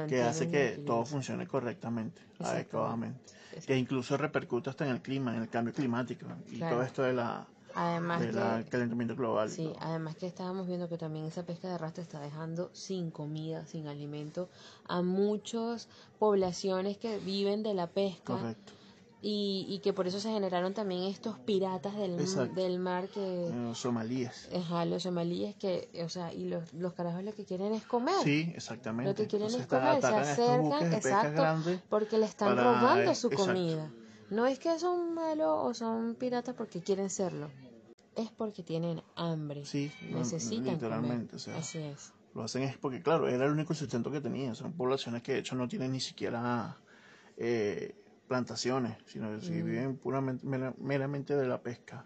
que 0.08 0.22
hace 0.22 0.48
que 0.48 0.82
todo 0.86 1.04
funcione 1.04 1.46
correctamente, 1.48 2.20
adecuadamente. 2.38 3.32
Que 3.66 3.76
incluso 3.76 4.16
repercute 4.16 4.70
hasta 4.70 4.84
en 4.84 4.92
el 4.92 5.00
clima, 5.00 5.34
en 5.34 5.42
el 5.42 5.48
cambio 5.48 5.74
climático 5.74 6.26
y 6.50 6.58
todo 6.58 6.82
esto 6.82 7.02
de 7.02 7.14
la 7.14 7.46
Además 7.74 8.20
del 8.20 8.68
calentamiento 8.68 9.14
global. 9.14 9.50
Sí, 9.50 9.72
además 9.80 10.16
que 10.16 10.26
estábamos 10.26 10.66
viendo 10.66 10.88
que 10.88 10.98
también 10.98 11.26
esa 11.26 11.44
pesca 11.44 11.68
de 11.68 11.74
arrastre 11.74 12.02
está 12.02 12.20
dejando 12.20 12.70
sin 12.72 13.10
comida, 13.10 13.66
sin 13.66 13.86
alimento 13.86 14.48
a 14.86 15.02
muchas 15.02 15.88
poblaciones 16.18 16.96
que 16.98 17.18
viven 17.18 17.62
de 17.62 17.74
la 17.74 17.86
pesca. 17.86 18.34
Correcto. 18.34 18.72
Y, 19.20 19.66
y 19.68 19.80
que 19.80 19.92
por 19.92 20.06
eso 20.06 20.20
se 20.20 20.30
generaron 20.30 20.74
también 20.74 21.02
estos 21.02 21.38
piratas 21.40 21.96
del, 21.96 22.16
del 22.54 22.78
mar 22.78 23.08
que... 23.08 23.50
Los 23.52 23.78
somalíes. 23.78 24.48
Ajá, 24.54 24.84
los 24.84 25.02
somalíes 25.02 25.56
que, 25.56 25.88
o 26.04 26.08
sea, 26.08 26.32
y 26.32 26.44
los, 26.44 26.72
los 26.72 26.92
carajos 26.92 27.24
lo 27.24 27.34
que 27.34 27.44
quieren 27.44 27.74
es 27.74 27.84
comer. 27.84 28.14
Sí, 28.22 28.52
exactamente. 28.54 29.10
Lo 29.10 29.16
que 29.16 29.26
quieren 29.26 29.48
es 29.48 29.66
comer, 29.66 30.00
se 30.00 30.06
acercan, 30.06 30.92
exacto, 30.92 31.82
porque 31.88 32.18
le 32.18 32.26
están 32.26 32.56
robando 32.56 33.14
su 33.14 33.30
comida. 33.30 33.90
No 34.30 34.46
es 34.46 34.58
que 34.58 34.78
son 34.78 35.14
malos 35.14 35.58
o 35.62 35.74
son 35.74 36.14
piratas 36.14 36.54
porque 36.54 36.80
quieren 36.80 37.10
serlo 37.10 37.50
es 38.18 38.30
porque 38.32 38.62
tienen 38.64 39.00
hambre. 39.14 39.64
Sí, 39.64 39.92
necesitan 40.10 40.74
literalmente. 40.74 41.36
O 41.36 41.38
sea, 41.38 41.56
Así 41.56 41.78
es. 41.78 42.12
Lo 42.34 42.42
hacen 42.42 42.64
es 42.64 42.76
porque, 42.76 43.00
claro, 43.00 43.28
era 43.28 43.46
el 43.46 43.52
único 43.52 43.74
sustento 43.74 44.10
que 44.10 44.20
tenían. 44.20 44.54
Son 44.56 44.72
poblaciones 44.72 45.22
que 45.22 45.32
de 45.32 45.38
hecho 45.38 45.54
no 45.54 45.68
tienen 45.68 45.92
ni 45.92 46.00
siquiera 46.00 46.76
eh, 47.36 47.94
plantaciones, 48.28 48.96
sino 49.06 49.40
que 49.40 49.62
viven 49.62 49.96
puramente, 49.96 50.46
meramente 50.78 51.34
de 51.34 51.48
la 51.48 51.60
pesca. 51.60 52.04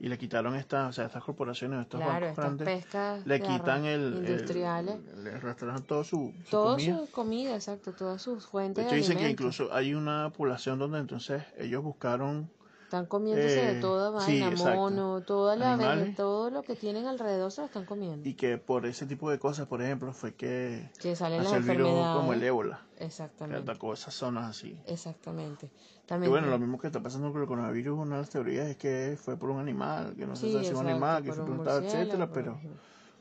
Y 0.00 0.08
le 0.08 0.18
quitaron 0.18 0.56
estas, 0.56 0.90
o 0.90 0.92
sea, 0.92 1.06
estas 1.06 1.22
corporaciones, 1.22 1.82
estos 1.82 2.00
bancos 2.00 2.36
grandes, 2.36 2.86
le 3.24 3.40
quitan 3.40 3.84
el, 3.84 4.14
industriales, 4.16 4.96
le 5.22 5.38
rastrean 5.38 5.82
todo 5.82 6.02
su, 6.02 6.32
su 6.44 6.56
comida. 6.56 6.98
su 6.98 7.10
comida, 7.12 7.54
exacto, 7.54 7.92
todas 7.92 8.20
sus 8.20 8.46
fuentes. 8.46 8.84
De 8.84 8.90
hecho, 8.90 8.96
dicen 8.96 9.18
que 9.18 9.30
incluso 9.30 9.72
hay 9.72 9.94
una 9.94 10.30
población 10.30 10.78
donde 10.78 10.98
entonces 10.98 11.44
ellos 11.58 11.82
buscaron 11.82 12.50
están 12.94 13.06
comiéndose 13.06 13.56
de 13.56 13.78
eh, 13.78 13.80
toda 13.80 14.10
vaina, 14.10 14.50
mono, 14.50 15.22
toda 15.22 15.56
la 15.56 16.14
todo 16.14 16.50
lo 16.50 16.62
que 16.62 16.76
tienen 16.76 17.06
alrededor 17.06 17.50
se 17.50 17.62
lo 17.62 17.66
están 17.66 17.84
comiendo. 17.84 18.28
Y 18.28 18.34
que 18.34 18.56
por 18.56 18.86
ese 18.86 19.06
tipo 19.06 19.30
de 19.30 19.38
cosas, 19.38 19.66
por 19.66 19.82
ejemplo, 19.82 20.12
fue 20.12 20.34
que, 20.34 20.90
que 21.00 21.16
salen 21.16 21.42
las 21.42 21.52
enfermedades. 21.52 22.16
como 22.16 22.32
el 22.32 22.42
ébola. 22.42 22.80
Exactamente. 22.98 23.64
Que 23.64 23.70
atacó 23.70 23.92
esas 23.92 24.14
zonas 24.14 24.48
así. 24.48 24.78
Exactamente. 24.86 25.70
También 26.06 26.28
y 26.28 26.30
bueno, 26.30 26.48
lo 26.48 26.58
mismo 26.58 26.78
que 26.78 26.86
está 26.86 27.02
pasando 27.02 27.32
con 27.32 27.40
el 27.40 27.48
coronavirus, 27.48 27.98
una 27.98 28.16
de 28.16 28.22
las 28.22 28.30
teorías 28.30 28.68
es 28.68 28.76
que 28.76 29.18
fue 29.20 29.36
por 29.36 29.50
un 29.50 29.58
animal, 29.58 30.14
que 30.16 30.26
no 30.26 30.36
se 30.36 30.52
sabe 30.52 30.64
si 30.64 30.72
un 30.72 30.86
animal, 30.86 31.24
que 31.24 31.32
fue 31.32 31.44
plantado, 31.44 31.80
etcétera, 31.80 32.30
pero 32.30 32.60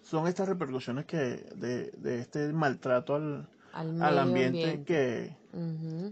son 0.03 0.27
estas 0.27 0.48
repercusiones 0.48 1.06
que 1.06 1.18
de, 1.56 1.92
de 1.98 2.20
este 2.20 2.51
maltrato 2.53 3.15
al, 3.15 3.48
al, 3.74 4.20
ambiente, 4.20 4.84
que 4.84 5.36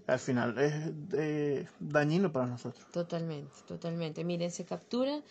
al 0.08 0.20
final 0.20 0.58
es 0.58 1.68
dañino 1.80 2.32
para 2.32 2.48
nosotros. 2.48 2.86
Totalmente, 2.92 3.52
totalmente. 3.68 4.24
Miren, 4.24 4.52
se 4.52 4.66
captura 4.66 5.22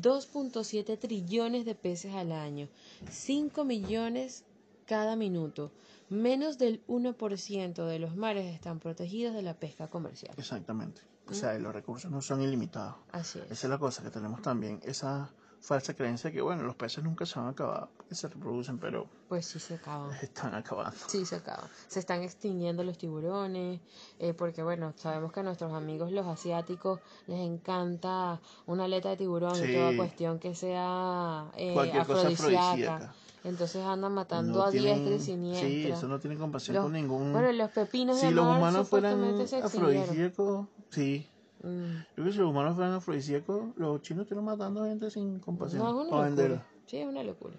2.7 0.00 0.98
trillones 0.98 1.64
de 1.64 1.74
peces 1.74 2.14
al 2.14 2.32
año, 2.32 2.68
5 3.10 3.64
millones 3.64 4.44
cada 4.86 5.16
minuto. 5.16 5.70
Menos 6.10 6.58
del 6.58 6.84
1% 6.86 7.86
de 7.86 7.98
los 7.98 8.16
mares 8.16 8.54
están 8.54 8.78
protegidos 8.78 9.34
de 9.34 9.42
la 9.42 9.54
pesca 9.54 9.88
comercial. 9.88 10.34
Exactamente. 10.36 11.00
O 11.26 11.32
sea, 11.32 11.58
los 11.58 11.72
recursos 11.72 12.10
no 12.10 12.20
son 12.20 12.42
ilimitados. 12.42 12.96
Así 13.10 13.38
es. 13.38 13.46
Esa 13.46 13.66
es 13.66 13.70
la 13.70 13.78
cosa 13.78 14.02
que 14.02 14.10
tenemos 14.10 14.42
también. 14.42 14.80
Esa 14.84 15.30
falsa 15.64 15.94
creencia 15.94 16.30
que, 16.30 16.42
bueno, 16.42 16.62
los 16.62 16.76
peces 16.76 17.02
nunca 17.02 17.24
se 17.24 17.38
van 17.38 17.48
a 17.48 17.50
acabar, 17.52 17.88
porque 17.96 18.14
se 18.14 18.28
reproducen, 18.28 18.78
pero... 18.78 19.08
Pues 19.28 19.46
sí 19.46 19.58
se 19.58 19.74
acaban. 19.74 20.12
Están 20.22 20.54
acabando. 20.54 20.98
Sí, 21.06 21.24
se 21.24 21.36
acaban. 21.36 21.68
Se 21.88 22.00
están 22.00 22.22
extinguiendo 22.22 22.84
los 22.84 22.98
tiburones, 22.98 23.80
eh, 24.18 24.34
porque, 24.34 24.62
bueno, 24.62 24.92
sabemos 24.96 25.32
que 25.32 25.40
a 25.40 25.42
nuestros 25.42 25.72
amigos 25.72 26.12
los 26.12 26.26
asiáticos 26.26 27.00
les 27.26 27.40
encanta 27.40 28.40
una 28.66 28.84
aleta 28.84 29.08
de 29.08 29.16
tiburón 29.16 29.56
y 29.56 29.72
toda 29.72 29.96
cuestión 29.96 30.38
que 30.38 30.54
sea 30.54 31.46
eh, 31.56 31.74
afrodisíaca. 31.98 33.14
Entonces 33.42 33.84
andan 33.84 34.12
matando 34.12 34.62
a 34.62 34.70
diestra 34.70 35.14
y 35.14 35.20
siniestra. 35.20 35.68
Sí, 35.68 35.90
eso 35.90 36.08
no 36.08 36.18
tiene 36.18 36.36
compasión 36.36 36.82
con 36.82 36.92
ningún... 36.92 37.32
Bueno, 37.32 37.52
los 37.52 37.70
pepinos 37.70 38.20
si 38.20 38.30
los 38.30 38.44
humanos 38.44 38.88
fueran 38.88 39.22
afrodisíacos, 39.62 40.66
sí, 40.90 41.26
Mm. 41.64 41.96
Yo 41.98 42.14
creo 42.14 42.26
que 42.26 42.32
si 42.32 42.38
los 42.38 42.50
humanos 42.50 42.74
fueran 42.74 42.92
afrodisíacos, 42.92 43.76
los 43.76 44.02
chinos 44.02 44.26
están 44.30 44.44
matando 44.44 44.84
gente 44.84 45.10
sin 45.10 45.38
compasión. 45.40 45.82
No, 45.82 46.02
es 46.02 46.08
una 46.08 46.28
locura. 46.28 46.66
Sí, 46.86 46.98
es 46.98 47.06
una 47.06 47.22
locura. 47.22 47.54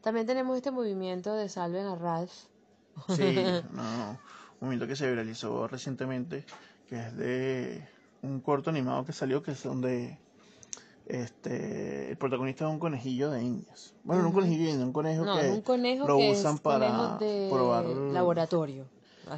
También 0.00 0.26
tenemos 0.26 0.56
este 0.56 0.70
movimiento 0.70 1.34
de 1.34 1.48
Salven 1.48 1.86
a 1.86 1.94
Ralph. 1.94 2.32
Sí, 3.08 3.34
no, 3.72 4.10
un 4.10 4.18
movimiento 4.60 4.86
que 4.86 4.96
se 4.96 5.08
viralizó 5.08 5.68
recientemente, 5.68 6.44
que 6.88 6.98
es 6.98 7.16
de 7.16 7.88
un 8.22 8.40
corto 8.40 8.70
animado 8.70 9.04
que 9.04 9.12
salió, 9.12 9.42
que 9.42 9.52
es 9.52 9.62
donde 9.62 10.18
este 11.06 12.10
el 12.10 12.16
protagonista 12.16 12.66
es 12.66 12.70
un 12.70 12.78
conejillo 12.78 13.30
de 13.30 13.42
indias. 13.42 13.94
Bueno, 14.04 14.22
no 14.22 14.28
un 14.28 14.34
conejillo 14.34 14.64
de 14.64 14.70
indias, 14.70 14.86
un 14.86 14.92
conejo 14.92 15.24
no, 15.24 15.38
que 15.38 15.50
un 15.50 15.60
conejo 15.60 16.06
lo 16.06 16.16
usan 16.16 16.58
para 16.58 17.18
probar 17.18 17.84
laboratorio. 17.84 18.86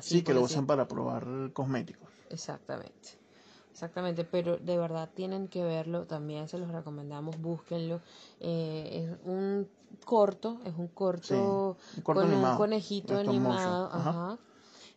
sí, 0.01 0.23
que 0.23 0.33
lo 0.33 0.43
usan 0.43 0.67
para 0.67 0.87
probar 0.87 1.27
cosméticos. 1.53 2.09
Exactamente. 2.31 3.22
Exactamente, 3.73 4.25
pero 4.25 4.59
de 4.59 4.77
verdad 4.77 5.09
tienen 5.15 5.49
que 5.49 5.65
verlo, 5.65 6.05
también 6.05 6.47
se 6.47 6.59
los 6.59 6.71
recomendamos, 6.71 7.41
búsquenlo. 7.41 8.01
Eh, 8.39 9.09
es 9.09 9.27
un 9.27 9.67
corto, 10.05 10.61
es 10.67 10.75
un 10.77 10.89
corto, 10.89 11.79
con 12.03 12.19
un 12.19 12.57
conejito 12.57 13.17
animado. 13.17 13.89
Ajá. 13.91 14.39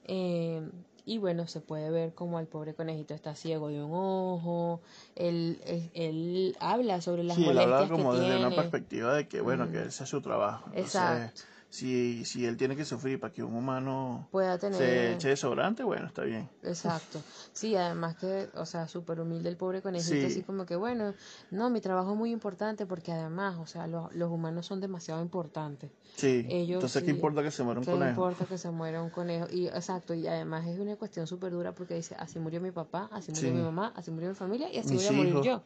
Eh, 0.04 0.70
y 1.06 1.20
bueno, 1.20 1.48
se 1.48 1.62
puede 1.62 1.90
ver 1.90 2.14
como 2.14 2.40
el 2.40 2.48
pobre 2.48 2.74
conejito 2.74 3.14
está 3.14 3.34
ciego 3.34 3.70
de 3.70 3.82
un 3.82 3.92
ojo. 3.94 4.82
Él, 5.16 5.62
él, 5.94 6.58
habla 6.60 7.00
sobre 7.00 7.24
las 7.24 7.38
sí, 7.38 7.46
molestias 7.46 7.68
él 7.68 7.74
habla 7.74 7.96
como 7.96 8.14
desde 8.14 8.38
una 8.38 8.54
perspectiva 8.54 9.14
de 9.14 9.28
que, 9.30 9.40
bueno, 9.40 9.72
que 9.72 9.84
ese 9.84 10.04
es 10.04 10.10
su 10.10 10.22
trabajo. 10.22 10.70
Exacto 10.74 11.44
si, 11.76 12.24
si 12.24 12.46
él 12.46 12.56
tiene 12.56 12.78
que 12.78 12.86
sufrir 12.86 13.20
para 13.20 13.34
que 13.34 13.44
un 13.44 13.54
humano 13.54 14.30
pueda 14.32 14.58
tener 14.58 14.78
se 14.78 15.14
eche 15.14 15.28
desodorante, 15.28 15.84
bueno, 15.84 16.08
está 16.08 16.24
bien. 16.24 16.50
Exacto. 16.64 17.22
Sí, 17.52 17.76
además 17.76 18.16
que, 18.16 18.48
o 18.56 18.66
sea, 18.66 18.88
súper 18.88 19.20
humilde 19.20 19.50
el 19.50 19.58
pobre 19.58 19.82
conejito, 19.82 20.26
así 20.26 20.42
como 20.42 20.66
que, 20.66 20.78
bueno, 20.78 21.14
no, 21.52 21.70
mi 21.70 21.82
trabajo 21.82 22.14
es 22.14 22.18
muy 22.18 22.32
importante 22.32 22.86
porque 22.86 23.12
además, 23.12 23.58
o 23.60 23.66
sea, 23.66 23.88
los, 23.88 24.16
los 24.16 24.32
humanos 24.32 24.66
son 24.66 24.80
demasiado 24.80 25.22
importantes. 25.22 25.92
Sí. 26.16 26.46
Ellos, 26.50 26.76
Entonces, 26.76 27.04
¿qué 27.04 27.12
importa 27.12 27.44
que 27.44 27.52
se 27.52 27.62
muera 27.64 27.82
un 27.82 27.86
conejo? 27.86 28.04
¿Qué 28.04 28.10
importa 28.10 28.46
que 28.46 28.58
se 28.58 28.72
muera 28.72 29.04
un 29.04 29.10
conejo? 29.10 29.48
Y, 29.52 29.68
exacto, 29.68 30.14
y 30.14 30.28
además 30.28 30.66
es 30.68 30.80
una 30.80 30.96
cuestión 30.96 31.28
súper 31.28 31.52
dura 31.52 31.76
porque 31.76 31.96
dice, 31.96 32.16
así 32.18 32.40
murió 32.40 32.62
mi 32.62 32.72
papá, 32.72 33.10
así 33.12 33.34
murió 33.34 33.54
mi 33.54 33.62
mamá, 33.62 33.92
así 33.98 34.12
murió 34.12 34.30
mi 34.30 34.36
familia 34.36 34.72
y 34.72 34.78
así 34.78 34.96
voy 34.96 35.08
a 35.08 35.12
morir 35.12 35.42
yo. 35.42 35.64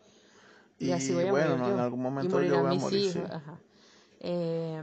Y, 0.79 0.89
así 0.89 1.13
voy 1.13 1.27
a 1.27 1.31
morir 1.31 1.47
yo. 1.49 1.73
en 1.73 1.79
algún 1.79 2.01
momento 2.01 2.41
yo 2.41 2.63
voy 2.63 2.75
a 2.75 2.79
morir. 2.79 2.99
Hijos. 2.99 3.29
Ajá. 3.29 3.59
Eh, 4.21 4.81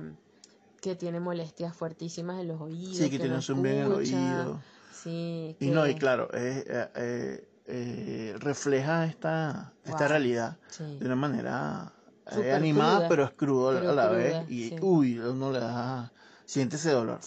que 0.86 0.96
tiene 0.96 1.18
molestias 1.18 1.74
fuertísimas 1.74 2.40
en 2.40 2.48
los 2.48 2.60
oídos. 2.60 2.96
Sí, 2.96 3.10
que, 3.10 3.18
tiene 3.18 3.34
un 3.34 3.42
zumbido 3.42 3.76
en 3.76 3.82
el 3.82 3.92
oído. 3.92 4.60
Sí. 4.92 5.56
Y 5.58 5.70
no, 5.70 5.86
y 5.86 5.94
claro, 5.94 6.28
eh, 6.32 6.64
eh, 6.94 7.48
eh, 7.66 8.34
refleja 8.38 9.04
esta, 9.06 9.72
esta 9.84 10.06
realidad 10.08 10.58
de 10.78 11.04
una 11.04 11.16
manera 11.16 11.92
animada, 12.54 13.08
pero 13.08 13.24
es 13.24 13.32
crudo 13.32 13.70
a 13.70 13.92
la 13.92 14.08
vez. 14.10 14.48
Y 14.48 14.76
uy, 14.80 15.18
uno 15.18 15.50
le 15.50 15.60
da. 15.60 16.12
Siente 16.44 16.76
ese 16.76 16.92
dolor. 16.92 17.18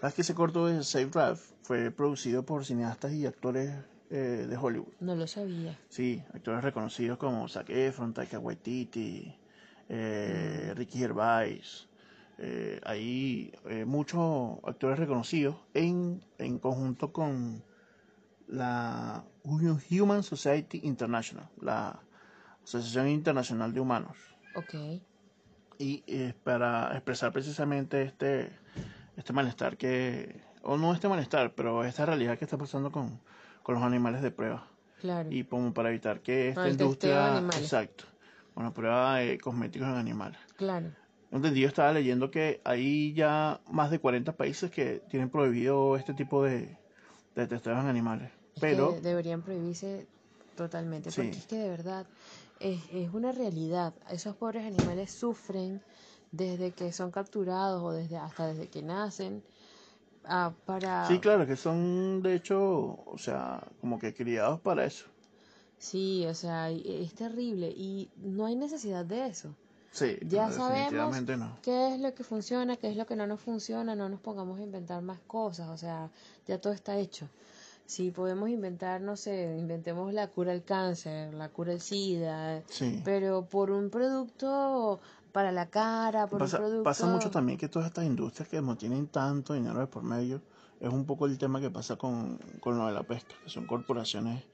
¿Sabes 0.00 0.14
que 0.14 0.22
ese 0.22 0.34
corto 0.34 0.66
de 0.66 0.84
Save 0.84 1.10
Ralph 1.12 1.42
fue 1.62 1.90
producido 1.90 2.44
por 2.44 2.64
cineastas 2.64 3.12
y 3.12 3.26
actores 3.26 3.72
eh, 4.08 4.46
de 4.48 4.56
Hollywood. 4.56 4.92
No 5.00 5.16
lo 5.16 5.26
sabía. 5.26 5.76
Sí, 5.88 6.22
actores 6.32 6.62
reconocidos 6.62 7.18
como 7.18 7.48
Zac 7.48 7.68
Efron, 7.70 8.14
Taika 8.14 8.38
Waititi, 8.38 9.34
eh, 9.88 10.70
mm. 10.70 10.76
Ricky 10.76 10.98
Gervais. 11.00 11.88
Eh, 12.38 12.80
hay 12.84 13.52
muchos 13.86 14.58
actores 14.64 14.98
reconocidos 14.98 15.56
en, 15.74 16.22
en 16.38 16.58
conjunto 16.58 17.12
con 17.12 17.62
la 18.48 19.24
Human 19.44 20.22
Society 20.22 20.80
International, 20.84 21.48
la 21.60 22.00
Asociación 22.62 23.08
Internacional 23.08 23.72
de 23.72 23.80
Humanos. 23.80 24.16
Ok. 24.54 24.74
Y 25.78 26.02
es 26.06 26.34
para 26.34 26.92
expresar 26.92 27.32
precisamente 27.32 28.02
este, 28.02 28.50
este 29.16 29.32
malestar 29.32 29.76
que, 29.76 30.42
o 30.62 30.76
no 30.76 30.94
este 30.94 31.08
malestar, 31.08 31.54
pero 31.54 31.84
esta 31.84 32.06
realidad 32.06 32.38
que 32.38 32.44
está 32.44 32.56
pasando 32.56 32.90
con, 32.90 33.20
los 33.66 33.82
animales 33.82 34.22
de 34.22 34.30
prueba. 34.30 34.68
Claro. 35.00 35.28
Y 35.30 35.44
como 35.44 35.74
para 35.74 35.90
evitar 35.90 36.20
que 36.20 36.50
esta 36.50 36.68
industria, 36.68 37.38
exacto, 37.58 38.04
con 38.54 38.64
la 38.64 38.72
prueba 38.72 39.16
de 39.16 39.38
cosméticos 39.38 39.88
en 39.88 39.94
animales. 39.94 40.38
Claro. 40.56 40.92
Entendido, 41.32 41.68
estaba 41.68 41.92
leyendo 41.92 42.30
que 42.30 42.60
hay 42.64 43.12
ya 43.14 43.60
más 43.70 43.90
de 43.90 43.98
40 43.98 44.36
países 44.36 44.70
que 44.70 45.02
tienen 45.10 45.28
prohibido 45.28 45.96
este 45.96 46.14
tipo 46.14 46.42
de, 46.42 46.76
de 47.34 47.46
testeos 47.46 47.78
en 47.80 47.86
animales. 47.86 48.30
pero 48.60 48.92
deberían 49.02 49.42
prohibirse 49.42 50.06
totalmente, 50.56 51.10
porque 51.10 51.30
es 51.30 51.46
que 51.46 51.56
de 51.56 51.68
verdad 51.68 52.06
es, 52.60 52.80
es 52.92 53.12
una 53.12 53.32
realidad. 53.32 53.92
Esos 54.10 54.36
pobres 54.36 54.64
animales 54.64 55.10
sufren 55.10 55.82
desde 56.32 56.72
que 56.72 56.92
son 56.92 57.10
capturados 57.10 57.82
o 57.82 57.92
desde 57.92 58.16
hasta 58.16 58.46
desde 58.46 58.68
que 58.68 58.82
nacen. 58.82 59.42
Ah, 60.24 60.52
para... 60.64 61.06
Sí, 61.06 61.18
claro, 61.20 61.46
que 61.46 61.56
son 61.56 62.22
de 62.22 62.34
hecho, 62.34 62.60
o 63.04 63.18
sea, 63.18 63.62
como 63.80 63.98
que 63.98 64.14
criados 64.14 64.60
para 64.60 64.84
eso. 64.84 65.06
Sí, 65.78 66.24
o 66.26 66.34
sea, 66.34 66.70
es 66.70 67.14
terrible 67.14 67.68
y 67.68 68.10
no 68.16 68.46
hay 68.46 68.56
necesidad 68.56 69.04
de 69.04 69.26
eso. 69.26 69.54
Sí, 69.96 70.18
ya 70.28 70.52
sabemos 70.52 71.16
qué 71.62 71.94
es 71.94 72.00
lo 72.00 72.14
que 72.14 72.22
funciona, 72.22 72.76
qué 72.76 72.90
es 72.90 72.98
lo 72.98 73.06
que 73.06 73.16
no 73.16 73.26
nos 73.26 73.40
funciona, 73.40 73.94
no 73.94 74.10
nos 74.10 74.20
pongamos 74.20 74.58
a 74.58 74.62
inventar 74.62 75.00
más 75.00 75.18
cosas, 75.26 75.70
o 75.70 75.78
sea, 75.78 76.10
ya 76.46 76.60
todo 76.60 76.74
está 76.74 76.98
hecho. 76.98 77.30
Si 77.86 78.10
podemos 78.10 78.50
inventar, 78.50 79.00
no 79.00 79.16
sé, 79.16 79.56
inventemos 79.58 80.12
la 80.12 80.28
cura 80.28 80.52
al 80.52 80.64
cáncer, 80.64 81.32
la 81.32 81.48
cura 81.48 81.72
al 81.72 81.80
SIDA, 81.80 82.62
pero 83.04 83.46
por 83.46 83.70
un 83.70 83.88
producto 83.88 85.00
para 85.32 85.50
la 85.50 85.70
cara, 85.70 86.26
por 86.26 86.40
pasa, 86.40 86.58
un 86.58 86.64
producto... 86.64 86.84
Pasa 86.84 87.06
mucho 87.06 87.30
también 87.30 87.56
que 87.56 87.68
todas 87.68 87.88
estas 87.88 88.04
industrias 88.04 88.50
que 88.50 88.60
no 88.60 88.76
tienen 88.76 89.06
tanto 89.06 89.54
dinero 89.54 89.80
de 89.80 89.86
por 89.86 90.02
medio, 90.02 90.42
es 90.78 90.92
un 90.92 91.06
poco 91.06 91.24
el 91.24 91.38
tema 91.38 91.58
que 91.58 91.70
pasa 91.70 91.96
con, 91.96 92.38
con 92.60 92.76
lo 92.76 92.86
de 92.86 92.92
la 92.92 93.02
pesca, 93.02 93.34
que 93.42 93.48
son 93.48 93.66
corporaciones 93.66 94.44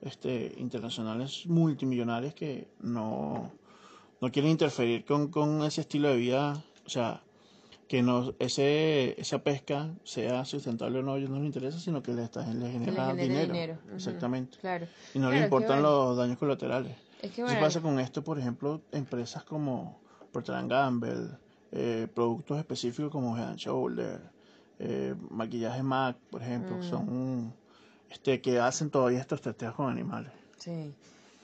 este, 0.00 0.54
internacionales 0.56 1.44
multimillonarias 1.44 2.32
que 2.32 2.66
no, 2.80 3.52
no 4.20 4.30
quieren 4.30 4.50
interferir 4.50 5.04
con, 5.04 5.28
con 5.30 5.62
ese 5.62 5.82
estilo 5.82 6.08
de 6.08 6.16
vida, 6.16 6.62
o 6.84 6.88
sea, 6.88 7.22
que 7.88 8.02
no 8.02 8.34
ese 8.38 9.20
esa 9.20 9.38
pesca 9.42 9.94
sea 10.04 10.44
sustentable 10.44 10.98
o 10.98 11.02
no, 11.02 11.14
a 11.14 11.18
ellos 11.18 11.30
no 11.30 11.36
les 11.36 11.46
interesa, 11.46 11.78
sino 11.78 12.02
que 12.02 12.12
les, 12.12 12.34
les 12.34 12.72
genera 12.72 13.14
dinero. 13.14 13.78
Exactamente. 13.94 14.58
Claro. 14.58 14.86
Y 15.14 15.18
no 15.18 15.30
les 15.30 15.44
importan 15.44 15.82
los 15.82 16.16
daños 16.16 16.38
colaterales. 16.38 16.96
Es 17.22 17.32
que 17.32 17.42
pasa 17.42 17.80
con 17.80 17.98
esto, 17.98 18.22
por 18.22 18.38
ejemplo, 18.38 18.82
empresas 18.92 19.44
como 19.44 20.00
Procter 20.32 20.66
Gamble, 20.66 21.30
eh, 21.72 22.08
productos 22.12 22.58
específicos 22.58 23.10
como 23.10 23.36
Head 23.36 23.56
Shoulder, 23.56 24.20
eh, 24.78 25.14
maquillaje 25.30 25.82
MAC, 25.82 26.16
por 26.30 26.42
ejemplo, 26.42 26.76
mm. 26.76 26.82
son 26.82 27.54
este 28.10 28.40
que 28.40 28.58
hacen 28.58 28.90
todavía 28.90 29.20
estos 29.20 29.40
testeos 29.40 29.74
con 29.74 29.90
animales. 29.90 30.32
Sí. 30.58 30.92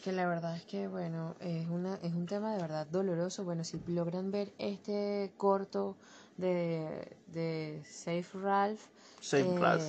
Que 0.02 0.10
la 0.10 0.26
verdad 0.26 0.56
es 0.56 0.64
que, 0.64 0.88
bueno, 0.88 1.36
es, 1.38 1.68
una, 1.68 1.94
es 2.02 2.12
un 2.12 2.26
tema 2.26 2.52
de 2.54 2.60
verdad 2.60 2.88
doloroso. 2.88 3.44
Bueno, 3.44 3.62
si 3.62 3.80
logran 3.86 4.32
ver 4.32 4.52
este 4.58 5.32
corto 5.36 5.96
de, 6.36 7.16
de 7.28 7.82
Safe 7.88 8.26
Ralph. 8.34 8.80
Safe 9.20 9.48
eh, 9.48 9.58
Ralph. 9.60 9.84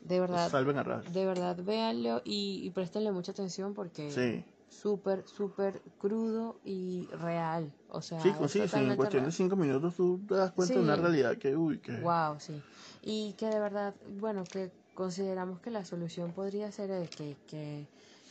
De 0.00 0.18
verdad. 0.18 0.50
Salven 0.50 0.78
a 0.78 0.82
Ralph. 0.82 1.06
De 1.06 1.24
verdad, 1.24 1.56
véanlo 1.62 2.20
y, 2.24 2.62
y 2.64 2.70
préstenle 2.70 3.12
mucha 3.12 3.30
atención 3.30 3.74
porque. 3.74 4.10
Sí. 4.10 4.44
Súper, 4.68 5.24
súper 5.28 5.80
crudo 6.00 6.58
y 6.64 7.06
real. 7.12 7.72
O 7.90 8.02
sea, 8.02 8.20
sí, 8.20 8.32
sí, 8.48 8.60
en 8.74 8.96
cuestión 8.96 9.24
de 9.24 9.30
cinco 9.30 9.54
minutos 9.54 9.94
tú 9.94 10.20
te 10.26 10.34
das 10.34 10.50
cuenta 10.50 10.74
de 10.74 10.80
una 10.80 10.96
realidad 10.96 11.38
que, 11.38 11.56
uy, 11.56 11.78
que. 11.78 11.92
Wow, 12.00 12.40
sí. 12.40 12.60
Y 13.02 13.34
que 13.34 13.46
de 13.46 13.60
verdad, 13.60 13.94
bueno, 14.18 14.42
que 14.42 14.72
consideramos 14.94 15.60
que 15.60 15.70
la 15.70 15.84
solución 15.84 16.32
podría 16.32 16.72
ser 16.72 17.08
que, 17.10 17.36
que, 17.46 17.86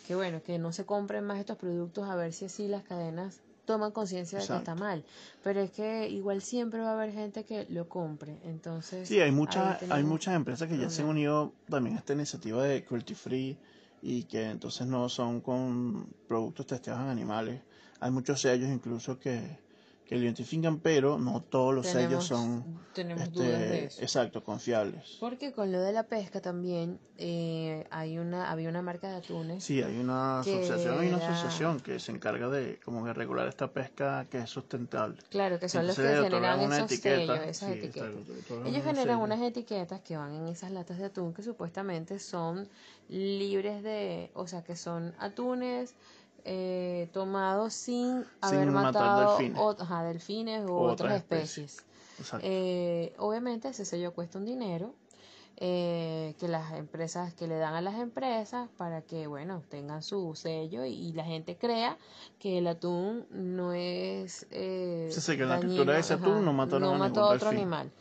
que, 0.05 0.15
bueno, 0.15 0.41
que 0.43 0.59
no 0.59 0.71
se 0.71 0.85
compren 0.85 1.23
más 1.23 1.39
estos 1.39 1.57
productos 1.57 2.09
a 2.09 2.15
ver 2.15 2.33
si 2.33 2.45
así 2.45 2.67
las 2.67 2.83
cadenas 2.83 3.41
toman 3.65 3.91
conciencia 3.91 4.39
de 4.39 4.47
que 4.47 4.55
está 4.55 4.75
mal. 4.75 5.03
Pero 5.43 5.61
es 5.61 5.71
que 5.71 6.09
igual 6.09 6.41
siempre 6.41 6.81
va 6.81 6.91
a 6.91 6.93
haber 6.93 7.13
gente 7.13 7.45
que 7.45 7.65
lo 7.69 7.87
compre. 7.87 8.37
Entonces. 8.43 9.07
Sí, 9.07 9.19
hay, 9.19 9.31
muchas 9.31 9.81
hay 9.89 10.03
muchas 10.03 10.35
empresas 10.35 10.67
que 10.67 10.77
ya 10.77 10.89
se 10.89 11.01
han 11.01 11.09
unido 11.09 11.53
también 11.69 11.95
a 11.95 11.99
esta 11.99 12.13
iniciativa 12.13 12.63
de 12.63 12.83
cruelty 12.83 13.15
free 13.15 13.57
y 14.01 14.23
que 14.23 14.49
entonces 14.49 14.85
no 14.85 15.07
son 15.07 15.39
con 15.39 16.07
productos 16.27 16.67
testeados 16.67 17.03
en 17.03 17.09
animales. 17.09 17.61
Hay 18.01 18.11
muchos 18.11 18.41
sellos 18.41 18.69
incluso 18.69 19.17
que, 19.17 19.57
que 20.05 20.15
lo 20.15 20.23
identifican, 20.23 20.79
pero 20.79 21.17
no 21.17 21.41
todos 21.41 21.73
los 21.73 21.87
sellos 21.87 22.25
son 22.25 22.79
tenemos 22.93 23.23
este, 23.23 23.39
dudas 23.39 23.59
de 23.59 23.85
eso. 23.85 24.01
exacto, 24.01 24.43
confiables. 24.43 25.17
Porque 25.19 25.51
con 25.51 25.71
lo 25.71 25.81
de 25.81 25.91
la 25.93 26.03
pesca 26.03 26.41
también 26.41 26.99
eh, 27.17 27.87
hay 27.89 28.19
una 28.19 28.51
había 28.51 28.69
una 28.69 28.81
marca 28.81 29.09
de 29.09 29.15
atunes. 29.15 29.63
Sí, 29.63 29.81
hay 29.81 29.97
una 29.97 30.41
asociación, 30.41 31.05
y 31.05 31.07
una 31.07 31.17
asociación 31.17 31.79
que 31.79 31.99
se 31.99 32.11
encarga 32.11 32.49
de 32.49 32.79
como 32.83 33.05
de 33.05 33.13
regular 33.13 33.47
esta 33.47 33.71
pesca 33.71 34.27
que 34.29 34.39
es 34.39 34.49
sustentable. 34.49 35.17
Claro, 35.29 35.59
que 35.59 35.69
son 35.69 35.87
los 35.87 35.95
que 35.95 36.03
generan 36.03 36.59
esos 36.59 36.91
sellos, 36.99 37.39
esas 37.47 37.71
etiquetas. 37.71 38.11
Ellos 38.65 38.83
generan 38.83 39.19
unas 39.19 39.41
etiquetas 39.41 40.01
que 40.01 40.17
van 40.17 40.33
en 40.33 40.47
esas 40.47 40.71
latas 40.71 40.97
de 40.97 41.05
atún 41.05 41.33
que 41.33 41.43
supuestamente 41.43 42.19
son 42.19 42.67
libres 43.09 43.83
de, 43.83 44.31
o 44.33 44.47
sea, 44.47 44.63
que 44.63 44.75
son 44.75 45.13
atunes 45.19 45.95
eh, 46.45 47.09
tomado 47.13 47.69
sin, 47.69 48.25
haber 48.41 48.71
matado 48.71 49.37
delfines. 49.37 50.65
u 50.69 50.73
otras, 50.75 51.15
especies. 51.15 51.85
Eh, 52.41 53.13
obviamente 53.17 53.69
ese 53.69 53.85
sello 53.85 54.13
cuesta 54.13 54.37
un 54.37 54.45
dinero 54.45 54.93
eh, 55.57 56.35
que 56.39 56.47
las 56.47 56.73
empresas 56.73 57.33
que 57.33 57.47
le 57.47 57.57
dan 57.57 57.75
a 57.75 57.81
las 57.81 57.95
empresas 57.95 58.69
para 58.75 59.01
que 59.01 59.27
bueno 59.27 59.61
tengan 59.69 60.01
su 60.01 60.33
sello 60.35 60.83
y, 60.83 61.13
la 61.13 61.23
gente 61.23 61.57
crea 61.57 61.97
que 62.39 62.57
el 62.57 62.67
atún 62.67 63.25
no 63.29 63.71
es 63.71 64.47
eh, 64.51 65.11
que 65.25 65.45
la 65.45 65.59
captura 65.59 65.93
de 65.93 65.99
ese 65.99 66.15
atún 66.15 66.43
no 66.43 66.53
mató, 66.53 66.79
no 66.79 66.95
mató 66.95 67.23
a 67.23 67.33
otro 67.33 67.49
animal 67.49 67.91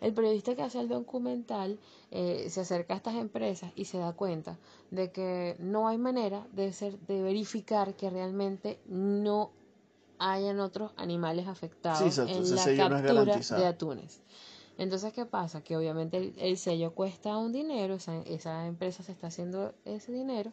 el 0.00 0.12
periodista 0.12 0.54
que 0.54 0.62
hace 0.62 0.80
el 0.80 0.88
documental 0.88 1.78
eh, 2.10 2.46
se 2.50 2.60
acerca 2.60 2.94
a 2.94 2.96
estas 2.96 3.16
empresas 3.16 3.72
y 3.74 3.86
se 3.86 3.98
da 3.98 4.12
cuenta 4.12 4.58
de 4.90 5.10
que 5.10 5.56
no 5.58 5.88
hay 5.88 5.98
manera 5.98 6.46
de, 6.52 6.72
ser, 6.72 6.98
de 7.00 7.22
verificar 7.22 7.94
que 7.94 8.10
realmente 8.10 8.78
no 8.86 9.50
hayan 10.18 10.60
otros 10.60 10.92
animales 10.96 11.46
afectados 11.48 12.18
en 12.18 12.54
la 12.54 12.88
captura 12.88 13.36
de 13.36 13.66
atunes. 13.66 14.20
Entonces, 14.78 15.12
¿qué 15.12 15.26
pasa? 15.26 15.60
Que 15.62 15.76
obviamente 15.76 16.32
el, 16.36 16.56
sello 16.56 16.94
cuesta 16.94 17.36
un 17.36 17.52
dinero, 17.52 17.94
esa, 17.94 18.66
empresa 18.66 19.02
se 19.02 19.10
está 19.10 19.26
haciendo 19.26 19.74
ese 19.84 20.12
dinero 20.12 20.52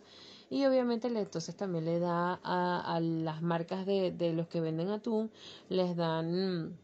y 0.49 0.65
obviamente 0.65 1.07
entonces 1.07 1.55
también 1.55 1.85
le 1.85 1.99
da 1.99 2.39
a, 2.43 2.95
a 2.95 2.99
las 2.99 3.43
marcas 3.43 3.85
de, 3.85 4.11
de, 4.11 4.33
los 4.33 4.47
que 4.47 4.61
venden 4.61 4.89
atún, 4.89 5.29
les 5.69 5.95
dan 5.95 6.75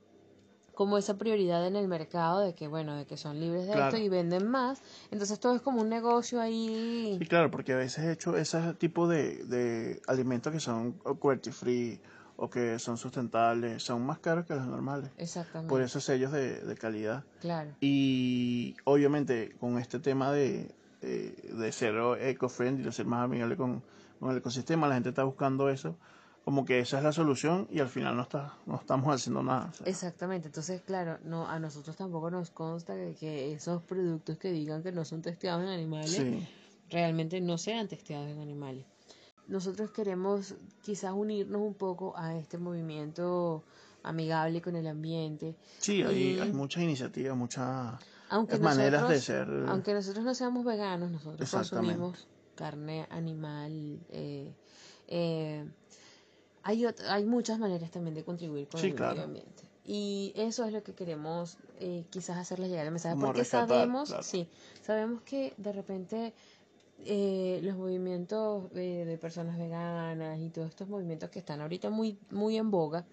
como 0.73 0.97
esa 0.97 1.17
prioridad 1.17 1.67
en 1.67 1.75
el 1.75 1.87
mercado 1.87 2.39
de 2.39 2.53
que, 2.53 2.67
bueno, 2.67 2.95
de 2.95 3.05
que 3.05 3.17
son 3.17 3.39
libres 3.39 3.67
de 3.67 3.73
esto 3.73 3.97
y 3.97 4.09
venden 4.09 4.47
más. 4.47 4.81
Entonces 5.11 5.39
todo 5.39 5.55
es 5.55 5.61
como 5.61 5.81
un 5.81 5.89
negocio 5.89 6.39
ahí. 6.39 7.17
Sí, 7.19 7.27
claro, 7.27 7.51
porque 7.51 7.73
a 7.73 7.77
veces 7.77 8.05
he 8.05 8.11
hecho 8.11 8.37
ese 8.37 8.73
tipo 8.73 9.07
de, 9.07 9.43
de 9.45 10.01
alimentos 10.07 10.53
que 10.53 10.59
son 10.59 10.93
cruelty 11.19 11.51
free 11.51 11.99
o 12.37 12.49
que 12.49 12.79
son 12.79 12.97
sustentables, 12.97 13.83
son 13.83 14.05
más 14.05 14.19
caros 14.19 14.45
que 14.45 14.55
los 14.55 14.65
normales. 14.65 15.11
Exactamente. 15.17 15.69
Por 15.69 15.81
esos 15.81 16.03
sellos 16.03 16.31
de, 16.31 16.61
de 16.61 16.75
calidad. 16.75 17.23
Claro. 17.41 17.71
Y 17.81 18.75
obviamente 18.85 19.55
con 19.59 19.77
este 19.77 19.99
tema 19.99 20.31
de, 20.31 20.73
de, 21.01 21.71
ser 21.71 21.95
eco-friendly, 22.19 22.83
de 22.83 22.91
ser 22.91 23.05
más 23.05 23.25
amigable 23.25 23.57
con, 23.57 23.83
con 24.19 24.31
el 24.31 24.37
ecosistema, 24.37 24.87
la 24.87 24.95
gente 24.95 25.09
está 25.09 25.23
buscando 25.23 25.69
eso 25.69 25.95
como 26.43 26.65
que 26.65 26.79
esa 26.79 26.97
es 26.97 27.03
la 27.03 27.11
solución 27.11 27.67
y 27.71 27.79
al 27.79 27.89
final 27.89 28.15
no 28.15 28.23
está 28.23 28.55
no 28.65 28.75
estamos 28.75 29.13
haciendo 29.13 29.43
nada. 29.43 29.71
Exactamente, 29.85 30.47
entonces 30.47 30.81
claro, 30.81 31.19
no 31.23 31.47
a 31.47 31.59
nosotros 31.59 31.95
tampoco 31.95 32.31
nos 32.31 32.49
consta 32.51 32.93
que, 33.19 33.53
esos 33.53 33.81
productos 33.83 34.37
que 34.37 34.51
digan 34.51 34.81
que 34.83 34.91
no 34.91 35.05
son 35.05 35.21
testeados 35.21 35.63
en 35.63 35.69
animales 35.69 36.21
realmente 36.89 37.39
no 37.41 37.57
sean 37.57 37.87
testeados 37.87 38.29
en 38.29 38.39
animales. 38.39 38.85
Nosotros 39.47 39.91
queremos 39.91 40.55
quizás 40.81 41.13
unirnos 41.13 41.61
un 41.61 41.73
poco 41.73 42.17
a 42.17 42.37
este 42.37 42.57
movimiento 42.57 43.63
amigable 44.03 44.61
con 44.61 44.75
el 44.75 44.87
ambiente. 44.87 45.55
Sí, 45.79 46.01
hay, 46.03 46.39
hay 46.39 46.51
muchas 46.51 46.83
iniciativas, 46.83 47.35
muchas 47.35 47.99
maneras 48.59 49.09
de 49.09 49.19
ser. 49.19 49.47
Aunque 49.67 49.93
nosotros 49.93 50.23
no 50.23 50.33
seamos 50.33 50.65
veganos, 50.65 51.11
nosotros 51.11 51.51
consumimos 51.51 52.27
carne 52.55 53.07
animal. 53.09 53.99
Eh, 54.09 54.53
eh, 55.13 55.50
hay, 56.71 56.85
hay 57.07 57.25
muchas 57.25 57.59
maneras 57.59 57.91
también 57.91 58.15
de 58.15 58.23
contribuir 58.23 58.67
con 58.67 58.79
el 58.79 58.93
medio 58.93 59.23
ambiente. 59.23 59.63
Y 59.83 60.31
eso 60.35 60.63
es 60.65 60.73
lo 60.73 60.83
que 60.83 60.93
queremos 60.93 61.57
eh, 61.79 62.05
quizás 62.09 62.37
hacerles 62.37 62.69
llegar 62.69 62.85
el 62.85 62.91
mensaje. 62.91 63.19
porque 63.19 63.43
sabemos, 63.43 64.15
sí, 64.21 64.47
sabemos 64.81 65.21
que 65.23 65.53
de 65.57 65.71
repente 65.73 66.33
eh, 66.99 67.59
los 67.63 67.75
movimientos 67.75 68.71
de 68.73 69.17
personas 69.19 69.57
veganas 69.57 70.39
y 70.39 70.49
todos 70.49 70.69
estos 70.69 70.87
movimientos 70.87 71.29
que 71.29 71.39
están 71.39 71.61
ahorita 71.61 71.89
muy, 71.89 72.17
muy 72.29 72.57
en 72.57 72.69
boga, 72.69 73.05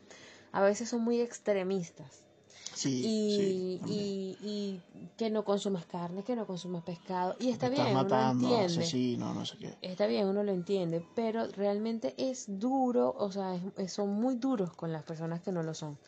a 0.52 0.62
veces 0.62 0.88
son 0.88 1.02
muy 1.02 1.20
extremistas. 1.20 2.27
Sí, 2.74 3.02
y, 3.04 3.80
y, 3.86 4.38
y, 4.42 4.80
que 5.16 5.30
no 5.30 5.44
consumas 5.44 5.86
carne, 5.86 6.22
que 6.22 6.36
no 6.36 6.46
consumas 6.46 6.82
pescado. 6.82 7.36
Y 7.38 7.50
está 7.50 7.68
bien, 7.68 7.88
uno 7.88 8.04
lo 8.04 8.30
entiende. 8.30 9.18
no 9.18 9.44
sé 9.44 9.58
qué. 9.58 9.74
Está 9.82 10.06
bien, 10.06 10.26
uno 10.26 10.42
lo 10.42 10.52
entiende, 10.52 11.04
pero 11.14 11.46
realmente 11.48 12.14
es 12.16 12.46
duro, 12.46 13.14
o 13.18 13.32
sea, 13.32 13.58
son 13.88 14.10
muy 14.14 14.36
duros 14.36 14.72
con 14.74 14.92
las 14.92 15.02
personas 15.02 15.40
que 15.40 15.52
no 15.52 15.62
lo 15.62 15.74
son. 15.74 15.98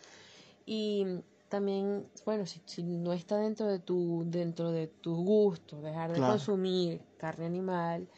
Y 0.66 1.04
también, 1.48 2.06
bueno, 2.24 2.46
si, 2.46 2.60
si 2.64 2.82
no 2.82 3.12
está 3.12 3.36
dentro 3.36 3.66
de 3.66 3.80
tu, 3.80 4.24
dentro 4.26 4.70
de 4.70 4.86
tu 4.86 5.16
gusto 5.16 5.80
dejar 5.82 6.12
de 6.12 6.20
consumir 6.20 7.00
carne 7.18 7.46
animal, 7.46 8.08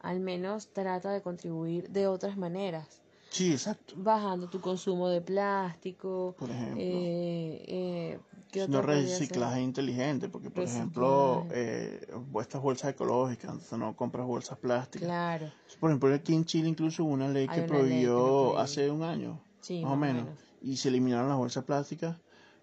al 0.00 0.20
menos 0.20 0.68
trata 0.68 1.10
de 1.10 1.22
contribuir 1.22 1.88
de 1.90 2.06
otras 2.06 2.36
maneras. 2.36 3.01
Sí, 3.32 3.52
exacto. 3.52 3.94
Bajando 3.96 4.48
tu 4.48 4.60
consumo 4.60 5.08
de 5.08 5.22
plástico. 5.22 6.34
Por 6.38 6.50
ejemplo. 6.50 6.82
Eh, 6.82 7.64
eh, 7.66 8.20
no 8.68 8.82
reciclaje 8.82 9.62
inteligente, 9.62 10.28
porque 10.28 10.50
por 10.50 10.64
ejemplo, 10.64 11.46
eh, 11.50 12.06
estas 12.40 12.60
bolsas 12.60 12.90
ecológicas, 12.90 13.72
no 13.72 13.96
compras 13.96 14.26
bolsas 14.26 14.58
plásticas. 14.58 15.08
Claro. 15.08 15.50
Por 15.80 15.90
ejemplo, 15.90 16.14
aquí 16.14 16.34
en 16.34 16.44
Chile 16.44 16.68
incluso 16.68 17.04
hubo 17.04 17.12
una 17.12 17.28
ley 17.28 17.48
que 17.48 17.62
prohibió 17.62 18.58
hace 18.58 18.90
un 18.90 19.02
año, 19.02 19.40
más, 19.82 19.92
o 19.92 19.96
menos, 19.96 20.26
y 20.60 20.76
se 20.76 20.90
eliminaron 20.90 21.28
las 21.28 21.38
bolsas 21.38 21.64
plásticas. 21.64 22.18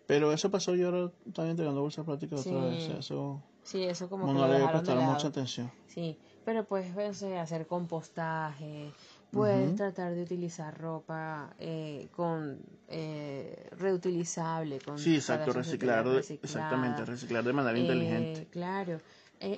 Pero 0.05 0.32
eso 0.32 0.49
pasó 0.49 0.75
y 0.75 0.84
ahora 0.84 1.12
están 1.25 1.47
entregando 1.47 1.82
bolsas 1.82 2.05
plásticas 2.05 2.45
otra 2.45 2.65
vez. 2.65 2.89
Eso, 2.89 3.41
sí, 3.63 3.84
eso 3.84 4.10
como 4.10 4.27
que 4.27 4.34
no 4.34 4.47
le 4.47 4.67
prestaron 4.67 5.05
mucha 5.05 5.27
atención. 5.27 5.71
Sí, 5.88 6.17
pero 6.45 6.65
pues 6.65 6.95
hacer 6.95 7.65
compostaje, 7.65 8.91
Puedes 9.32 9.76
tratar 9.76 10.15
de 10.15 10.24
utilizar 10.24 10.76
ropa 10.76 11.54
eh, 11.60 12.10
con 12.15 12.60
eh, 12.88 13.70
reutilizable. 13.78 14.80
Con 14.80 14.98
sí, 14.98 15.15
exacto, 15.15 15.54
reciclar, 15.54 16.06
exactamente, 16.08 17.06
reciclar 17.06 17.44
de 17.44 17.54
manera 17.54 17.78
inteligente. 17.78 18.42
Eh, 18.42 18.48
claro, 18.50 19.00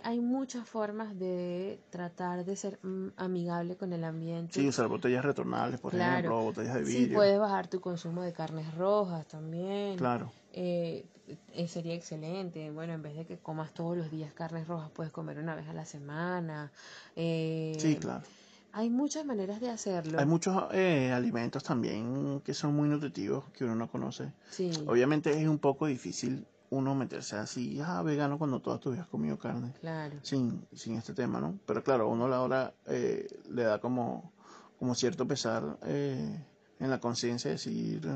hay 0.04 0.20
muchas 0.20 0.68
formas 0.68 1.18
de 1.18 1.80
tratar 1.90 2.44
de 2.44 2.56
ser 2.58 2.80
mm, 2.84 3.10
amigable 3.16 3.78
con 3.78 3.94
el 3.94 4.04
ambiente. 4.04 4.60
Sí, 4.60 4.68
usar 4.68 4.90
botellas 4.90 5.24
retornables, 5.24 5.80
por 5.80 5.96
ejemplo, 5.96 6.42
botellas 6.42 6.74
de 6.74 6.84
vidrio. 6.84 7.08
Sí, 7.08 7.14
puedes 7.14 7.40
bajar 7.40 7.68
tu 7.68 7.80
consumo 7.80 8.24
de 8.24 8.34
carnes 8.34 8.74
rojas 8.76 9.26
también. 9.28 9.98
Claro. 9.98 10.34
sería 10.54 11.94
excelente. 11.94 12.72
Bueno, 12.72 12.92
en 12.92 13.02
vez 13.02 13.16
de 13.16 13.26
que 13.26 13.38
comas 13.38 13.74
todos 13.74 13.96
los 13.96 14.12
días 14.12 14.34
carnes 14.34 14.68
rojas, 14.68 14.92
puedes 14.92 15.14
comer 15.14 15.40
una 15.40 15.56
vez 15.56 15.70
a 15.70 15.74
la 15.74 15.86
semana. 15.86 16.74
sí, 17.16 17.98
claro 18.02 18.24
hay 18.74 18.90
muchas 18.90 19.26
maneras 19.26 19.60
de 19.60 19.70
hacerlo. 19.70 20.20
Hay 20.20 20.26
muchos 20.26 20.64
eh, 20.72 21.12
alimentos 21.12 21.64
también 21.64 22.42
que 22.42 22.54
son 22.54 22.76
muy 22.76 22.88
nutritivos 22.90 23.46
que 23.52 23.66
uno 23.66 23.76
no 23.76 23.90
conoce. 23.90 24.34
Sí. 24.50 24.72
Obviamente 24.88 25.40
es 25.40 25.48
un 25.48 25.60
poco 25.60 25.88
difícil 25.88 26.46
uno 26.72 26.96
meterse 26.96 27.36
así, 27.36 27.82
ah, 27.82 28.02
vegano 28.02 28.38
cuando 28.38 28.62
toda 28.62 28.80
tu 28.80 28.92
vida 28.92 29.02
has 29.02 29.08
comido 29.08 29.38
carne. 29.38 29.74
Claro. 29.82 30.18
Sin, 30.24 30.66
sin 30.74 30.96
este 30.96 31.14
tema, 31.14 31.42
¿no? 31.42 31.60
Pero 31.66 31.84
claro, 31.84 32.08
uno 32.08 32.30
la 32.30 32.42
hora 32.42 32.74
eh, 32.86 33.28
le 33.50 33.64
da 33.64 33.80
como, 33.82 34.32
como 34.80 34.96
cierto 34.96 35.28
pesar 35.28 35.78
eh, 35.84 36.46
en 36.80 36.90
la 36.90 37.00
conciencia 37.02 37.50
de 37.50 37.56
decir, 37.56 38.10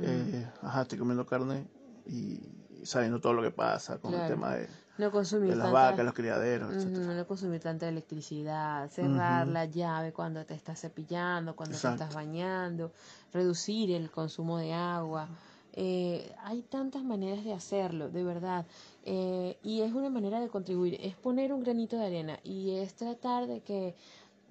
eh, 0.00 0.46
ajá, 0.62 0.82
estoy 0.82 0.98
comiendo 0.98 1.26
carne 1.26 1.66
y 2.06 2.40
sabiendo 2.84 3.20
todo 3.20 3.32
lo 3.32 3.42
que 3.42 3.50
pasa 3.50 3.98
con 3.98 4.14
el 4.14 4.28
tema 4.28 4.54
de 4.54 4.68
no 4.98 5.10
consumir 5.12 5.56
las 5.56 5.72
vacas, 5.72 6.04
los 6.04 6.14
criaderos, 6.14 6.84
No 6.84 7.26
consumir 7.26 7.60
tanta 7.60 7.88
electricidad, 7.88 8.90
cerrar 8.90 9.46
la 9.46 9.64
llave 9.64 10.12
cuando 10.12 10.44
te 10.44 10.54
estás 10.54 10.80
cepillando, 10.80 11.54
cuando 11.54 11.78
te 11.78 11.88
estás 11.88 12.14
bañando, 12.14 12.92
reducir 13.32 13.92
el 13.92 14.10
consumo 14.10 14.58
de 14.58 14.74
agua. 14.74 15.28
Eh, 15.74 16.34
hay 16.42 16.62
tantas 16.62 17.04
maneras 17.04 17.44
de 17.44 17.52
hacerlo, 17.52 18.10
de 18.10 18.24
verdad. 18.24 18.66
Eh, 19.04 19.56
y 19.62 19.82
es 19.82 19.92
una 19.92 20.10
manera 20.10 20.40
de 20.40 20.48
contribuir, 20.48 20.98
es 21.00 21.14
poner 21.14 21.52
un 21.52 21.62
granito 21.62 21.96
de 21.96 22.06
arena 22.06 22.40
y 22.42 22.72
es 22.72 22.94
tratar 22.94 23.46
de 23.46 23.60
que 23.60 23.94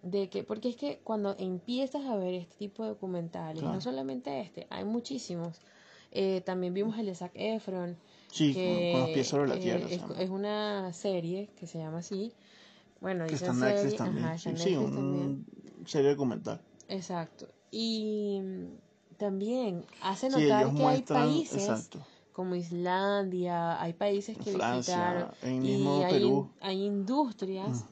de 0.04 0.30
que 0.30 0.44
porque 0.44 0.70
es 0.70 0.78
que 0.78 1.00
cuando 1.04 1.36
empiezas 1.38 2.06
a 2.06 2.16
ver 2.16 2.36
este 2.36 2.56
tipo 2.56 2.84
de 2.84 2.90
documentales 2.90 3.62
no 3.64 3.82
solamente 3.82 4.40
este 4.40 4.68
hay 4.70 4.86
muchísimos. 4.86 5.60
Eh, 6.12 6.42
también 6.46 6.74
vimos 6.74 6.98
el 6.98 7.08
de 7.08 7.16
Zac 7.16 7.32
Efron 7.36 7.98
Sí, 8.32 8.54
con, 8.54 9.02
los 9.02 9.10
pies 9.12 9.28
sobre 9.28 9.48
la 9.48 9.60
tierra. 9.60 9.88
Es, 10.20 10.30
una 10.30 10.94
serie 10.94 11.50
que 11.58 11.68
se 11.68 11.80
llama 11.80 12.00
así. 12.00 12.34
Bueno, 13.00 13.26
que 13.28 13.36
está 13.36 13.52
en 13.52 13.60
Netflix 13.60 13.96
también. 13.96 14.58
sí, 14.58 14.76
un 14.76 15.46
serie 15.86 16.12
documental. 16.12 16.62
Exacto. 16.88 17.48
Y 17.72 18.42
también 19.18 19.86
hace 20.02 20.30
notar 20.30 20.74
que 20.74 20.84
hay 20.84 21.02
países 21.02 21.90
como 22.34 22.54
Islandia, 22.54 23.82
hay 23.82 23.94
países 23.94 24.38
que 24.38 24.52
Francia, 24.52 25.32
visitaron 25.42 25.66
y 25.66 26.04
hay, 26.04 26.46
hay 26.62 26.86
industrias 26.86 27.86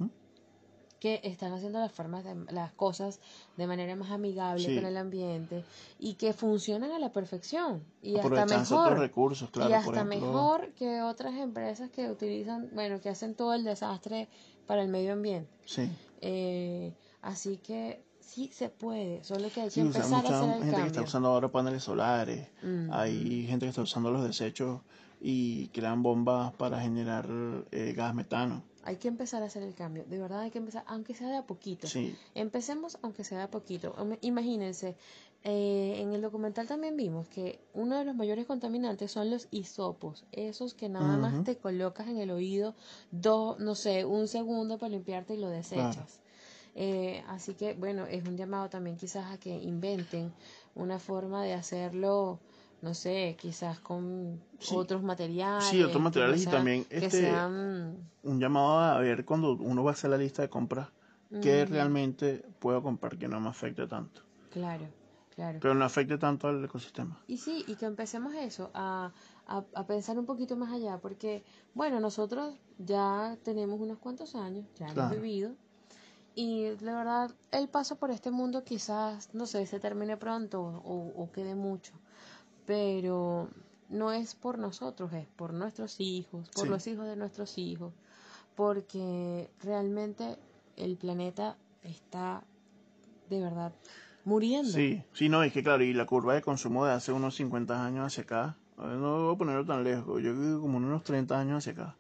que 1.06 1.22
están 1.22 1.54
haciendo 1.54 1.78
las 1.78 1.92
formas 1.92 2.24
de, 2.24 2.34
las 2.52 2.72
cosas 2.72 3.20
de 3.58 3.68
manera 3.68 3.96
más 3.96 4.10
amigable 4.10 4.66
con 4.74 4.88
el 4.88 4.98
ambiente 4.98 5.64
y 6.00 6.16
que 6.16 6.34
funcionan 6.34 6.92
a 6.92 6.98
la 6.98 7.12
perfección 7.12 7.84
y 8.02 8.18
hasta 8.18 8.48
mejor. 8.48 8.98
recursos, 8.98 9.52
claro, 9.52 9.70
y 9.70 9.74
hasta 9.74 10.04
mejor 10.04 10.74
que 10.74 11.04
otras 11.04 11.36
empresas 11.36 11.92
que 11.92 12.10
utilizan 12.10 12.72
bueno 12.74 13.00
que 13.02 13.10
hacen 13.10 13.36
todo 13.36 13.54
el 13.54 13.64
desastre 13.64 14.30
para 14.66 14.82
el 14.82 14.88
medio 14.88 15.14
ambiente. 15.14 15.48
Sí. 15.66 15.88
Eh, 16.22 16.92
así 17.22 17.58
que 17.58 18.02
sí 18.20 18.50
se 18.52 18.70
puede 18.70 19.24
solo 19.24 19.50
que 19.54 19.62
hay 19.62 19.70
que 19.70 19.82
empezar 19.82 20.26
a 20.26 20.40
hacer 20.40 20.56
el 20.56 20.64
gente 20.64 20.82
que 20.82 20.88
está 20.88 21.02
usando 21.04 21.28
ahora 21.30 21.52
paneles 21.52 21.84
solares 21.84 22.48
mm. 22.64 22.92
hay 22.92 23.46
gente 23.46 23.68
que 23.68 23.70
está 23.70 23.84
usando 23.84 24.10
los 24.10 24.24
desechos 24.24 24.82
y 25.22 25.68
crean 25.68 26.02
bombas 26.02 26.52
para 26.54 26.82
generar 26.82 27.30
eh, 27.72 27.94
gas 27.96 28.16
metano 28.16 28.64
hay 28.86 28.98
que 28.98 29.08
empezar 29.08 29.44
a 29.44 29.48
hacer 29.48 29.64
el 29.64 29.74
cambio. 29.74 30.06
De 30.06 30.20
verdad 30.20 30.42
hay 30.42 30.52
que 30.52 30.60
empezar, 30.60 30.84
aunque 30.88 31.14
sea 31.16 31.28
de 31.28 31.38
a 31.38 31.46
poquito. 31.46 31.88
Empecemos 32.36 32.98
aunque 33.02 33.24
sea 33.24 33.40
de 33.40 33.44
a 33.46 33.52
poquito. 33.52 33.96
Imagínense, 34.22 34.96
eh, 35.44 35.96
en 36.00 36.14
el 36.14 36.22
documental 36.22 36.68
también 36.68 36.96
vimos 36.96 37.28
que 37.28 37.60
uno 37.74 37.98
de 37.98 38.06
los 38.06 38.16
mayores 38.16 38.46
contaminantes 38.46 39.12
son 39.12 39.30
los 39.32 39.48
hisopos. 39.52 40.24
Esos 40.32 40.76
que 40.76 40.88
nada 40.88 41.18
más 41.18 41.44
te 41.44 41.58
colocas 41.58 42.08
en 42.08 42.20
el 42.20 42.32
oído, 42.32 42.76
dos, 43.12 43.60
no 43.60 43.76
sé, 43.76 44.06
un 44.06 44.28
segundo 44.28 44.78
para 44.78 44.92
limpiarte 44.92 45.34
y 45.34 45.38
lo 45.38 45.50
desechas. 45.50 46.22
Eh, 46.76 47.24
así 47.28 47.54
que, 47.54 47.74
bueno, 47.74 48.06
es 48.06 48.28
un 48.28 48.38
llamado 48.38 48.70
también 48.70 48.98
quizás 48.98 49.32
a 49.32 49.40
que 49.40 49.56
inventen 49.56 50.32
una 50.76 51.00
forma 51.00 51.44
de 51.44 51.54
hacerlo 51.54 52.40
no 52.86 52.94
sé, 52.94 53.36
quizás 53.42 53.80
con 53.80 54.40
otros 54.72 55.02
materiales. 55.02 55.66
Sí, 55.66 55.82
otros 55.82 56.04
materiales 56.04 56.44
y 56.44 56.46
también 56.46 56.86
este, 56.92 57.34
un 57.34 58.40
llamado 58.40 58.78
a 58.78 59.00
ver 59.00 59.26
cuando 59.26 59.54
uno 59.54 59.84
va 59.84 59.90
a 59.90 59.94
hacer 59.94 60.12
la 60.12 60.20
lista 60.20 60.44
de 60.44 60.50
compras, 60.50 60.90
qué 61.42 61.66
realmente 61.66 62.46
puedo 62.60 62.84
comprar 62.84 63.18
que 63.18 63.28
no 63.28 63.40
me 63.40 63.50
afecte 63.50 63.88
tanto. 63.88 64.22
Claro, 64.52 64.86
claro. 65.34 65.58
Pero 65.60 65.74
no 65.74 65.84
afecte 65.84 66.20
tanto 66.20 66.48
al 66.48 66.64
ecosistema. 66.64 67.20
Y 67.26 67.40
sí, 67.40 67.66
y 67.68 67.74
que 67.74 67.88
empecemos 67.88 68.36
eso, 68.36 68.70
a, 68.76 69.12
a, 69.48 69.88
pensar 69.88 70.20
un 70.20 70.28
poquito 70.28 70.56
más 70.56 70.72
allá, 70.72 71.00
porque, 71.00 71.44
bueno, 71.74 72.00
nosotros 72.00 72.54
ya 72.78 73.36
tenemos 73.44 73.80
unos 73.80 73.98
cuantos 73.98 74.36
años, 74.36 74.68
ya 74.78 74.90
hemos 74.90 75.10
vivido, 75.10 75.56
y 76.36 76.70
la 76.82 76.96
verdad, 76.96 77.32
el 77.52 77.68
paso 77.68 77.96
por 77.96 78.12
este 78.12 78.30
mundo 78.30 78.64
quizás, 78.64 79.34
no 79.34 79.48
sé, 79.48 79.66
se 79.66 79.80
termine 79.80 80.18
pronto 80.18 80.62
o, 80.62 81.24
o 81.24 81.32
quede 81.32 81.56
mucho 81.56 81.94
pero 82.66 83.50
no 83.90 84.12
es 84.12 84.36
por 84.36 84.58
nosotros, 84.58 85.14
es 85.14 85.28
por 85.36 85.54
nuestros 85.54 86.00
hijos, 86.00 86.50
por 86.50 86.68
los 86.68 86.86
hijos 86.88 87.06
de 87.08 87.16
nuestros 87.16 87.58
hijos, 87.58 87.94
porque 88.56 89.50
realmente 89.62 90.38
el 90.76 90.98
planeta 90.98 91.58
está 91.84 92.44
de 93.30 93.40
verdad 93.40 93.74
muriendo. 94.24 94.72
Sí, 94.72 95.04
sí, 95.14 95.30
no, 95.30 95.44
es 95.44 95.54
que 95.54 95.64
claro, 95.64 95.84
y 95.84 95.94
la 95.94 96.06
curva 96.06 96.34
de 96.34 96.42
consumo 96.42 96.86
de 96.86 96.94
hace 96.94 97.12
unos 97.12 97.36
50 97.36 97.86
años 97.86 98.08
hacia 98.08 98.24
acá, 98.24 98.58
no 98.78 99.26
voy 99.26 99.36
a 99.36 99.38
ponerlo 99.38 99.66
tan 99.66 99.84
lejos, 99.84 100.22
yo 100.22 100.36
creo 100.36 100.62
como 100.62 100.78
unos 100.78 101.04
30 101.04 101.40
años 101.40 101.58
hacia 101.60 101.74
acá, 101.74 101.96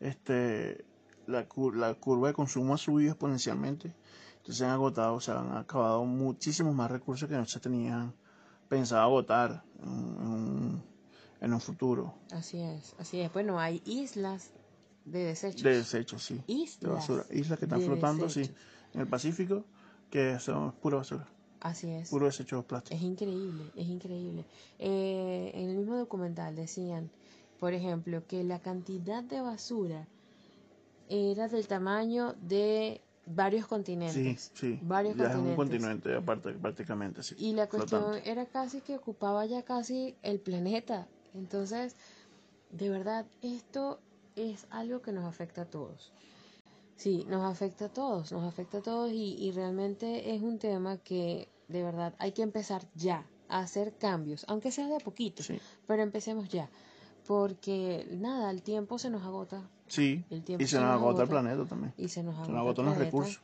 este, 0.00 0.84
la, 1.26 1.46
la 1.74 1.94
curva 1.94 2.28
de 2.28 2.34
consumo 2.34 2.74
ha 2.74 2.78
subido 2.78 3.12
exponencialmente, 3.12 3.94
entonces 4.38 4.56
se 4.56 4.64
han 4.64 4.72
agotado, 4.72 5.20
se 5.20 5.30
han 5.30 5.56
acabado 5.56 6.04
muchísimos 6.04 6.74
más 6.74 6.90
recursos 6.90 7.28
que 7.28 7.36
no 7.36 7.46
se 7.46 7.60
tenían 7.60 8.12
pensado 8.68 9.02
agotar 9.02 9.62
en 9.82 11.52
un, 11.52 11.60
futuro. 11.60 12.14
Así 12.32 12.60
es, 12.60 12.94
así 12.98 13.20
es. 13.20 13.32
Bueno, 13.32 13.58
hay 13.58 13.82
islas 13.84 14.50
de 15.04 15.24
desechos. 15.24 15.62
De 15.62 15.76
desechos, 15.76 16.22
sí. 16.22 16.40
Islas. 16.46 16.80
De 16.80 16.88
basura. 16.88 17.24
Islas 17.30 17.58
que 17.58 17.64
están 17.64 17.80
flotando, 17.82 18.28
sí. 18.28 18.50
En 18.94 19.02
el 19.02 19.06
Pacífico, 19.06 19.64
que 20.10 20.38
son 20.38 20.72
pura 20.72 20.98
basura. 20.98 21.26
Así 21.60 21.90
es. 21.90 22.10
Puro 22.10 22.26
desecho 22.26 22.62
plástico. 22.62 22.96
Es 22.96 23.02
increíble, 23.02 23.64
es 23.74 23.86
increíble. 23.86 24.44
Eh, 24.78 25.50
en 25.54 25.70
el 25.70 25.76
mismo 25.76 25.96
documental 25.96 26.54
decían, 26.54 27.10
por 27.58 27.74
ejemplo, 27.74 28.26
que 28.26 28.44
la 28.44 28.60
cantidad 28.60 29.22
de 29.22 29.40
basura 29.40 30.06
era 31.08 31.48
del 31.48 31.66
tamaño 31.66 32.34
de 32.34 33.00
varios 33.28 33.66
continentes. 33.66 34.50
Sí, 34.52 34.52
sí. 34.54 34.78
Varios 34.82 35.16
ya 35.16 35.24
continentes. 35.24 35.44
Es 35.44 35.50
un 35.50 35.56
continente 35.56 36.16
aparte 36.16 36.52
prácticamente, 36.52 37.22
sí. 37.22 37.34
Y 37.38 37.52
la 37.54 37.68
cuestión 37.68 38.14
era 38.24 38.46
casi 38.46 38.80
que 38.80 38.96
ocupaba 38.96 39.44
ya 39.46 39.62
casi 39.62 40.16
el 40.22 40.40
planeta. 40.40 41.08
Entonces, 41.34 41.96
de 42.70 42.90
verdad, 42.90 43.26
esto 43.42 44.00
es 44.36 44.66
algo 44.70 45.02
que 45.02 45.12
nos 45.12 45.24
afecta 45.24 45.62
a 45.62 45.64
todos. 45.66 46.12
Sí, 46.96 47.24
nos 47.28 47.44
afecta 47.44 47.86
a 47.86 47.88
todos, 47.92 48.32
nos 48.32 48.44
afecta 48.44 48.78
a 48.78 48.82
todos 48.82 49.12
y, 49.12 49.36
y 49.38 49.52
realmente 49.52 50.34
es 50.34 50.42
un 50.42 50.58
tema 50.58 50.98
que 50.98 51.48
de 51.68 51.82
verdad 51.84 52.14
hay 52.18 52.32
que 52.32 52.42
empezar 52.42 52.82
ya 52.94 53.24
a 53.48 53.60
hacer 53.60 53.96
cambios, 53.98 54.44
aunque 54.48 54.72
sea 54.72 54.88
de 54.88 54.96
a 54.96 55.00
poquito, 55.00 55.42
pero 55.86 56.02
empecemos 56.02 56.48
ya, 56.48 56.68
porque 57.26 58.06
nada, 58.10 58.50
el 58.50 58.62
tiempo 58.62 58.98
se 58.98 59.10
nos 59.10 59.22
agota. 59.22 59.62
Sí, 59.88 60.24
y 60.30 60.66
se, 60.66 60.76
nos, 60.76 60.84
agota, 60.84 61.22
el 61.22 61.28
planeta 61.28 61.64
también. 61.64 61.92
Y 61.96 62.08
se 62.08 62.22
nos 62.22 62.34
agota, 62.34 62.46
se 62.46 62.52
nos 62.52 62.60
agotan 62.60 62.84
los 62.86 62.98
recursos. 62.98 63.40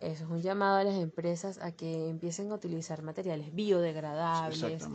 Eso 0.00 0.24
es 0.24 0.30
un 0.30 0.40
llamado 0.40 0.76
a 0.76 0.84
las 0.84 0.94
empresas 0.94 1.58
a 1.58 1.72
que 1.72 2.08
empiecen 2.08 2.52
a 2.52 2.54
utilizar 2.54 3.02
materiales 3.02 3.52
biodegradables, 3.52 4.86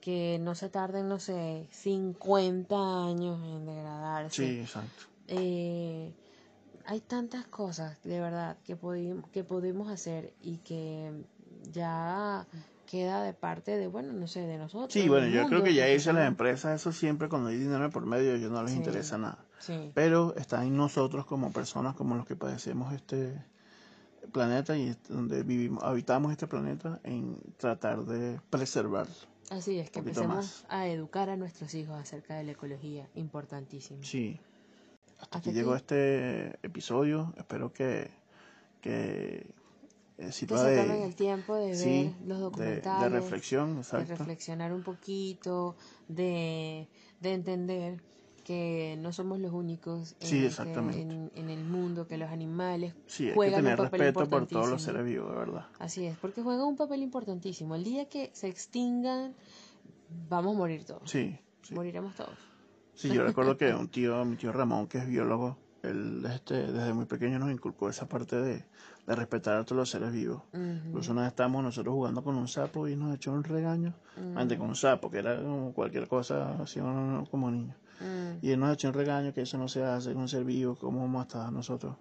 que 0.00 0.38
no 0.40 0.54
se 0.54 0.68
tarden, 0.68 1.08
no 1.08 1.18
sé, 1.18 1.66
50 1.70 2.76
años 3.06 3.42
en 3.42 3.66
degradarse. 3.66 4.46
Sí, 4.46 4.60
exacto. 4.60 5.04
Eh, 5.26 6.12
hay 6.86 7.00
tantas 7.00 7.46
cosas, 7.46 8.00
de 8.04 8.20
verdad, 8.20 8.56
que, 8.64 8.76
que 9.32 9.42
podemos 9.42 9.90
hacer 9.90 10.32
y 10.40 10.58
que 10.58 11.10
ya 11.72 12.46
queda 12.86 13.22
de 13.22 13.32
parte 13.32 13.76
de, 13.76 13.86
bueno, 13.88 14.12
no 14.12 14.28
sé, 14.28 14.40
de 14.46 14.58
nosotros. 14.58 14.92
Sí, 14.92 15.08
bueno, 15.08 15.26
yo 15.26 15.46
creo 15.48 15.62
que 15.62 15.74
ya 15.74 15.86
a 15.86 16.12
las 16.12 16.28
empresas, 16.28 16.80
eso 16.80 16.92
siempre 16.92 17.28
cuando 17.28 17.48
hay 17.48 17.56
dinero 17.56 17.90
por 17.90 18.06
medio, 18.06 18.34
ellos 18.34 18.52
no 18.52 18.62
les 18.62 18.74
interesa 18.74 19.18
nada. 19.18 19.43
Pero 19.94 20.34
está 20.36 20.64
en 20.64 20.76
nosotros 20.76 21.26
como 21.26 21.52
personas, 21.52 21.94
como 21.94 22.14
los 22.14 22.26
que 22.26 22.36
padecemos 22.36 22.92
este 22.92 23.42
planeta 24.32 24.76
y 24.76 24.96
donde 25.08 25.42
vivimos, 25.42 25.82
habitamos 25.82 26.32
este 26.32 26.46
planeta, 26.46 27.00
en 27.04 27.38
tratar 27.56 28.04
de 28.04 28.40
preservarlo. 28.50 29.14
Así 29.50 29.78
es, 29.78 29.90
que 29.90 29.98
empecemos 29.98 30.64
a 30.68 30.88
educar 30.88 31.28
a 31.28 31.36
nuestros 31.36 31.74
hijos 31.74 31.96
acerca 31.96 32.34
de 32.36 32.44
la 32.44 32.52
ecología, 32.52 33.08
importantísimo. 33.14 34.02
Sí. 34.02 34.40
Hasta 35.20 35.38
aquí 35.38 35.52
llegó 35.52 35.76
este 35.76 36.58
episodio. 36.66 37.32
Espero 37.36 37.72
que, 37.72 38.10
que 38.80 39.54
eh, 40.16 40.26
que 40.26 40.32
se 40.32 40.46
tomen 40.46 41.02
el 41.02 41.16
tiempo 41.16 41.56
de 41.56 41.76
ver 41.76 42.12
los 42.26 42.40
documentales. 42.40 43.12
De, 43.12 43.18
reflexión, 43.18 43.82
De 43.82 44.04
reflexionar 44.04 44.72
un 44.72 44.82
poquito, 44.84 45.74
de, 46.06 46.88
de 47.20 47.32
entender 47.32 48.00
que 48.44 48.96
no 49.00 49.12
somos 49.12 49.40
los 49.40 49.52
únicos 49.52 50.16
en, 50.20 50.44
este, 50.44 50.72
en, 50.72 51.50
el 51.50 51.64
mundo, 51.64 52.06
que 52.06 52.18
los 52.18 52.30
animales 52.30 52.94
sí, 53.06 53.30
juegan 53.34 53.64
que 53.64 53.70
tener 53.70 53.80
respeto 53.80 54.28
por 54.28 54.46
todos 54.46 54.68
los 54.68 54.82
seres 54.82 55.04
vivos, 55.04 55.32
de 55.32 55.38
verdad. 55.38 55.66
Así 55.78 56.04
es, 56.04 56.16
porque 56.18 56.42
juegan 56.42 56.66
un 56.66 56.76
papel 56.76 57.02
importantísimo. 57.02 57.74
El 57.74 57.84
día 57.84 58.08
que 58.08 58.30
se 58.34 58.48
extingan, 58.48 59.34
vamos 60.28 60.54
a 60.54 60.58
morir 60.58 60.84
todos. 60.84 61.10
Sí, 61.10 61.38
Moriremos 61.72 62.14
todos. 62.14 62.36
Sí, 62.94 63.08
yo 63.12 63.24
recuerdo 63.26 63.56
que 63.56 63.72
un 63.74 63.88
tío, 63.88 64.24
mi 64.24 64.36
tío 64.36 64.52
Ramón, 64.52 64.86
que 64.86 64.98
es 64.98 65.06
biólogo, 65.06 65.56
él 65.82 66.24
este, 66.32 66.70
desde 66.70 66.92
muy 66.92 67.06
pequeño 67.06 67.38
nos 67.38 67.50
inculcó 67.50 67.88
esa 67.88 68.06
parte 68.08 68.36
de, 68.36 68.64
de 69.06 69.14
respetar 69.14 69.56
a 69.56 69.64
todos 69.64 69.78
los 69.78 69.90
seres 69.90 70.12
vivos. 70.12 70.42
Incluso 70.52 71.12
una 71.12 71.22
vez 71.22 71.30
estábamos 71.30 71.62
nosotros 71.62 71.94
jugando 71.94 72.22
con 72.22 72.36
un 72.36 72.48
sapo 72.48 72.88
y 72.88 72.96
nos 72.96 73.14
echó 73.14 73.32
un 73.32 73.44
regaño, 73.44 73.94
antes 74.34 74.58
con 74.58 74.68
un 74.68 74.76
sapo, 74.76 75.10
que 75.10 75.18
era 75.18 75.36
como 75.36 75.72
cualquier 75.72 76.08
cosa 76.08 76.56
así 76.62 76.80
como 77.30 77.50
niño. 77.50 77.74
Y 78.42 78.50
él 78.50 78.60
nos 78.60 78.74
echó 78.74 78.88
un 78.88 78.94
regaño 78.94 79.32
que 79.32 79.42
eso 79.42 79.58
no 79.58 79.68
se 79.68 79.84
hace 79.84 80.12
con 80.12 80.22
un 80.22 80.28
ser 80.28 80.44
vivo, 80.44 80.76
como 80.76 81.00
vamos 81.00 81.20
a 81.20 81.22
estar 81.26 81.52
nosotros 81.52 81.96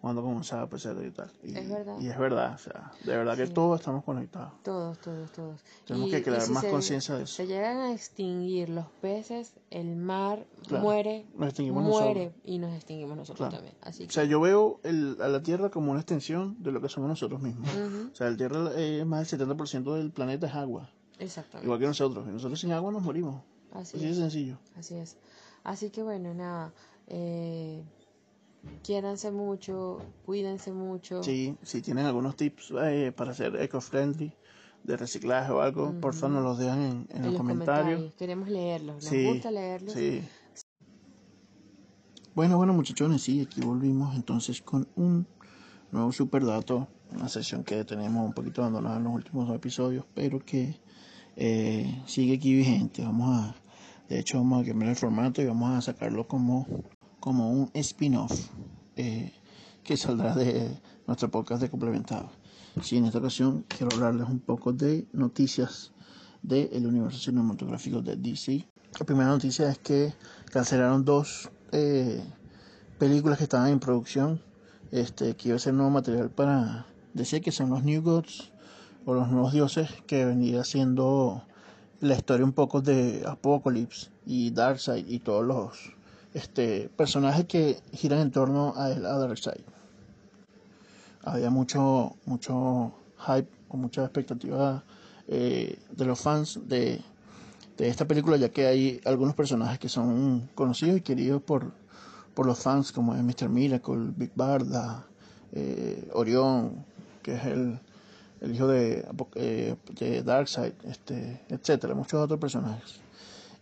cuando 0.00 0.22
comenzaba 0.22 0.68
a 0.70 1.04
y 1.04 1.10
tal. 1.10 1.32
Y, 1.42 1.56
es 1.56 1.68
verdad. 1.68 1.96
Y 2.00 2.08
es 2.08 2.18
verdad, 2.18 2.54
o 2.54 2.58
sea, 2.58 2.92
de 3.04 3.16
verdad 3.16 3.36
que 3.36 3.46
todos 3.46 3.80
estamos 3.80 4.04
conectados. 4.04 4.52
Todos, 4.62 4.98
todos, 4.98 5.32
todos. 5.32 5.60
Tenemos 5.84 6.10
que 6.10 6.22
crear 6.22 6.48
más 6.50 6.64
conciencia 6.64 7.16
de 7.16 7.24
eso. 7.24 7.34
Se 7.34 7.46
llegan 7.46 7.78
a 7.78 7.92
extinguir 7.92 8.68
los 8.68 8.86
peces, 9.00 9.54
el 9.70 9.96
mar 9.96 10.46
muere, 10.70 11.26
nos 11.36 11.58
muere 11.58 12.32
y 12.44 12.58
nos 12.58 12.74
extinguimos 12.74 13.16
nosotros 13.16 13.50
también. 13.50 13.74
Así 13.82 14.04
O 14.04 14.10
sea, 14.10 14.24
yo 14.24 14.40
veo 14.40 14.80
el, 14.84 15.16
a 15.20 15.28
la 15.28 15.42
Tierra 15.42 15.70
como 15.70 15.90
una 15.90 16.00
extensión 16.00 16.62
de 16.62 16.72
lo 16.72 16.80
que 16.80 16.88
somos 16.88 17.08
nosotros 17.08 17.40
mismos. 17.40 17.68
O 18.12 18.14
sea, 18.14 18.30
la 18.30 18.36
Tierra 18.36 18.72
es 18.76 19.04
más 19.06 19.28
del 19.30 19.40
70% 19.40 19.94
del 19.94 20.12
planeta 20.12 20.46
es 20.46 20.54
agua. 20.54 20.90
Exactamente. 21.18 21.66
Igual 21.66 21.80
que 21.80 21.86
nosotros. 21.86 22.26
Y 22.28 22.30
nosotros 22.30 22.60
sin 22.60 22.72
agua 22.72 22.92
nos 22.92 23.02
morimos. 23.02 23.42
Así, 23.72 23.96
Así 23.96 24.06
es. 24.06 24.16
sencillo. 24.16 24.58
Así 24.78 24.94
es. 24.94 25.16
Así 25.66 25.90
que 25.90 26.00
bueno, 26.00 26.32
nada. 26.32 26.72
Eh, 27.08 27.82
quiéranse 28.84 29.32
mucho, 29.32 29.98
cuídense 30.24 30.72
mucho. 30.72 31.24
Sí, 31.24 31.56
si 31.62 31.82
tienen 31.82 32.06
algunos 32.06 32.36
tips 32.36 32.72
eh, 32.84 33.12
para 33.14 33.32
hacer 33.32 33.60
eco-friendly, 33.60 34.32
de 34.84 34.96
reciclaje 34.96 35.50
o 35.50 35.60
algo, 35.60 35.92
por 36.00 36.14
favor 36.14 36.36
nos 36.36 36.44
los 36.44 36.58
dejan 36.58 37.08
en, 37.10 37.26
los, 37.26 37.34
comentarios. 37.34 38.14
Queremos 38.14 38.48
leerlos, 38.48 39.02
nos 39.02 39.24
gusta 39.24 39.50
leerlos. 39.50 39.92
Sí. 39.92 40.22
Bueno, 42.36 42.58
bueno 42.58 42.72
muchachones, 42.72 43.22
sí, 43.22 43.40
aquí 43.40 43.60
volvimos 43.60 44.14
entonces 44.14 44.62
con 44.62 44.86
un 44.94 45.26
nuevo 45.90 46.12
super 46.12 46.46
dato, 46.46 46.86
una 47.10 47.28
sesión 47.28 47.64
que 47.64 47.84
tenemos 47.84 48.24
un 48.24 48.34
poquito 48.34 48.62
abandonada 48.62 48.98
en 48.98 49.04
los 49.04 49.14
últimos 49.14 49.48
dos 49.48 49.56
episodios, 49.56 50.04
pero 50.14 50.38
que 50.38 50.80
eh, 51.34 52.02
sigue 52.06 52.34
aquí 52.34 52.54
vigente. 52.54 53.02
Vamos 53.02 53.36
a, 53.36 53.56
de 54.08 54.18
hecho, 54.18 54.38
vamos 54.38 54.62
a 54.62 54.66
cambiar 54.66 54.90
el 54.90 54.96
formato 54.96 55.42
y 55.42 55.46
vamos 55.46 55.70
a 55.70 55.80
sacarlo 55.80 56.26
como 56.26 56.66
como 57.26 57.50
un 57.50 57.70
spin-off 57.74 58.32
eh, 58.94 59.32
que 59.82 59.96
saldrá 59.96 60.32
de 60.36 60.80
nuestro 61.08 61.28
podcast 61.28 61.60
de 61.60 61.68
complementado. 61.68 62.30
Sí, 62.82 62.98
en 62.98 63.06
esta 63.06 63.18
ocasión 63.18 63.64
quiero 63.66 63.88
hablarles 63.96 64.28
un 64.28 64.38
poco 64.38 64.72
de 64.72 65.08
noticias 65.12 65.92
del 66.40 66.86
universo 66.86 67.18
cinematográfico 67.18 68.00
de 68.00 68.14
DC. 68.14 68.68
La 69.00 69.06
primera 69.06 69.28
noticia 69.28 69.68
es 69.68 69.78
que 69.78 70.14
cancelaron 70.52 71.04
dos 71.04 71.50
eh, 71.72 72.22
películas 73.00 73.38
que 73.38 73.44
estaban 73.44 73.70
en 73.70 73.80
producción, 73.80 74.40
este, 74.92 75.34
que 75.34 75.48
iba 75.48 75.56
a 75.56 75.58
ser 75.58 75.74
nuevo 75.74 75.90
material 75.90 76.30
para 76.30 76.86
DC, 77.14 77.40
que 77.40 77.50
son 77.50 77.70
los 77.70 77.82
New 77.82 78.02
Gods 78.02 78.52
o 79.04 79.14
los 79.14 79.28
nuevos 79.30 79.52
dioses, 79.52 79.90
que 80.06 80.24
venía 80.24 80.62
siendo 80.62 81.42
la 82.00 82.14
historia 82.14 82.44
un 82.44 82.52
poco 82.52 82.80
de 82.80 83.24
Apocalypse 83.26 84.10
y 84.26 84.50
Darkseid 84.50 85.06
y 85.08 85.18
todos 85.20 85.44
los 85.44 85.92
este, 86.34 86.90
personajes 86.96 87.46
que 87.46 87.80
giran 87.92 88.20
en 88.20 88.30
torno 88.30 88.74
a 88.76 88.90
el 88.90 89.02
Darkseid. 89.02 89.64
Había 91.22 91.50
mucho, 91.50 92.16
mucho 92.26 92.92
hype 93.26 93.48
o 93.68 93.76
mucha 93.76 94.02
expectativa 94.04 94.84
eh, 95.26 95.78
de 95.90 96.04
los 96.04 96.20
fans 96.20 96.60
de, 96.68 97.00
de, 97.76 97.88
esta 97.88 98.06
película, 98.06 98.36
ya 98.36 98.50
que 98.50 98.66
hay 98.66 99.00
algunos 99.04 99.34
personajes 99.34 99.78
que 99.78 99.88
son 99.88 100.48
conocidos 100.54 100.98
y 100.98 101.00
queridos 101.00 101.42
por, 101.42 101.72
por 102.34 102.46
los 102.46 102.58
fans, 102.58 102.92
como 102.92 103.14
es 103.14 103.22
Mr. 103.22 103.48
Miracle, 103.48 104.12
Big 104.16 104.30
Barda, 104.36 105.06
eh, 105.52 106.08
Orión, 106.12 106.84
que 107.22 107.34
es 107.34 107.44
el, 107.46 107.80
el 108.40 108.54
hijo 108.54 108.66
de, 108.66 109.06
eh, 109.34 109.76
de 109.98 110.22
Darkseid, 110.22 110.72
este, 110.84 111.44
etcétera, 111.48 111.94
muchos 111.94 112.22
otros 112.22 112.38
personajes. 112.38 113.00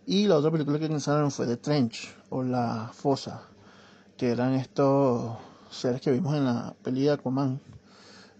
Y 0.05 0.27
la 0.27 0.37
otra 0.37 0.51
película 0.51 0.77
que 0.77 0.87
lanzaron 0.87 1.31
fue 1.31 1.47
The 1.47 1.57
Trench 1.57 2.13
o 2.29 2.43
La 2.43 2.91
Fosa, 2.93 3.41
que 4.17 4.29
eran 4.29 4.53
estos 4.53 5.37
seres 5.71 6.01
que 6.01 6.11
vimos 6.11 6.35
en 6.35 6.45
la 6.45 6.75
peli 6.83 7.03
de 7.03 7.11
Aquaman, 7.11 7.59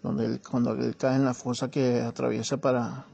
donde 0.03 0.25
él, 0.25 0.41
cuando 0.47 0.73
él 0.73 0.95
cae 0.95 1.15
en 1.15 1.25
la 1.25 1.33
fosa 1.33 1.71
que 1.71 2.01
atraviesa 2.01 2.57
para 2.57 3.05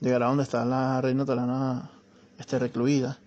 llegar 0.00 0.22
a 0.22 0.26
donde 0.26 0.42
está 0.42 0.64
la 0.64 1.00
reina 1.00 1.24
talana 1.24 1.90
este, 2.38 2.58
recluida. 2.58 3.18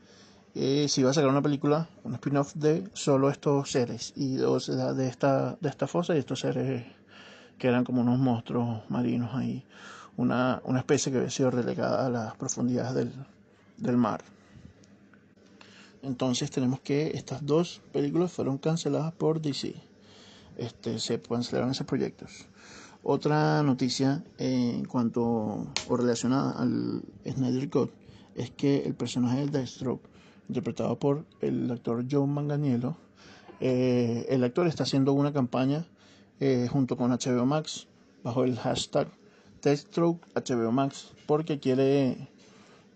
Eh, 0.53 0.87
se 0.87 1.01
iba 1.01 1.11
a 1.11 1.13
sacar 1.13 1.29
una 1.29 1.41
película, 1.41 1.87
un 2.03 2.13
spin-off 2.15 2.53
de 2.55 2.87
solo 2.93 3.29
estos 3.29 3.71
seres 3.71 4.13
y 4.15 4.37
de, 4.37 4.93
de, 4.95 5.07
esta, 5.07 5.55
de 5.59 5.69
esta 5.69 5.87
fosa 5.87 6.15
y 6.15 6.19
estos 6.19 6.39
seres 6.39 6.85
que 7.57 7.67
eran 7.67 7.83
como 7.83 8.01
unos 8.01 8.19
monstruos 8.19 8.81
marinos 8.89 9.33
ahí, 9.33 9.65
una, 10.15 10.61
una 10.65 10.79
especie 10.79 11.11
que 11.11 11.17
había 11.19 11.29
sido 11.29 11.51
relegada 11.51 12.05
a 12.05 12.09
las 12.09 12.35
profundidades 12.35 12.93
del, 12.93 13.13
del 13.77 13.97
mar. 13.97 14.23
Entonces 16.01 16.51
tenemos 16.51 16.79
que 16.79 17.11
estas 17.15 17.45
dos 17.45 17.81
películas 17.91 18.31
fueron 18.31 18.57
canceladas 18.57 19.13
por 19.13 19.41
DC. 19.41 19.75
Este, 20.57 20.99
se 20.99 21.21
cancelaron 21.21 21.71
esos 21.71 21.85
proyectos. 21.85 22.47
Otra 23.03 23.61
noticia 23.63 24.23
en 24.37 24.85
cuanto 24.85 25.23
o 25.87 25.97
relacionada 25.97 26.51
al 26.51 27.03
Snyder 27.25 27.69
Cut 27.69 27.91
es 28.35 28.51
que 28.51 28.83
el 28.83 28.95
personaje 28.95 29.45
de 29.45 29.47
Deathstroke, 29.47 30.07
interpretado 30.49 30.97
por 30.97 31.25
el 31.41 31.69
actor 31.71 32.05
John 32.09 32.33
Manganiello, 32.33 32.95
eh, 33.59 34.25
el 34.29 34.43
actor 34.43 34.67
está 34.67 34.83
haciendo 34.83 35.13
una 35.13 35.33
campaña 35.33 35.85
eh, 36.39 36.67
junto 36.71 36.97
con 36.97 37.11
HBO 37.11 37.45
Max 37.45 37.87
bajo 38.23 38.43
el 38.43 38.57
hashtag 38.57 39.07
Deathstroke 39.61 40.25
HBO 40.35 40.71
Max 40.71 41.11
porque 41.25 41.59
quiere 41.59 42.29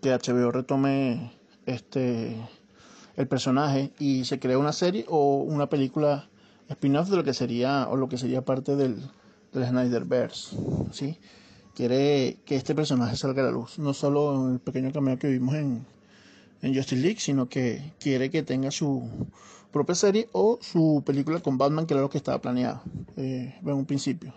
que 0.00 0.10
HBO 0.10 0.50
retome 0.50 1.32
este 1.66 2.36
el 3.16 3.28
personaje 3.28 3.92
y 3.98 4.24
se 4.24 4.38
crea 4.38 4.58
una 4.58 4.72
serie 4.72 5.04
o 5.08 5.38
una 5.42 5.68
película 5.68 6.28
spin-off 6.68 7.08
de 7.10 7.16
lo 7.16 7.24
que 7.24 7.34
sería 7.34 7.88
o 7.88 7.96
lo 7.96 8.08
que 8.08 8.18
sería 8.18 8.44
parte 8.44 8.76
del, 8.76 8.96
del 9.52 9.66
Snyderverse, 9.66 10.56
¿sí? 10.92 11.18
Quiere 11.74 12.38
que 12.44 12.56
este 12.56 12.74
personaje 12.74 13.16
salga 13.16 13.42
a 13.42 13.46
la 13.46 13.50
luz, 13.50 13.78
no 13.78 13.94
solo 13.94 14.46
en 14.46 14.54
el 14.54 14.60
pequeño 14.60 14.92
cameo 14.92 15.18
que 15.18 15.28
vimos 15.28 15.54
en, 15.54 15.84
en 16.62 16.74
Justice 16.74 17.00
League, 17.00 17.20
sino 17.20 17.48
que 17.48 17.92
quiere 17.98 18.30
que 18.30 18.42
tenga 18.42 18.70
su 18.70 19.08
propia 19.72 19.94
serie 19.94 20.28
o 20.32 20.58
su 20.60 21.02
película 21.04 21.40
con 21.40 21.58
Batman, 21.58 21.86
que 21.86 21.94
era 21.94 22.02
lo 22.02 22.10
que 22.10 22.18
estaba 22.18 22.40
planeado 22.40 22.82
eh, 23.16 23.58
en 23.60 23.72
un 23.72 23.86
principio. 23.86 24.34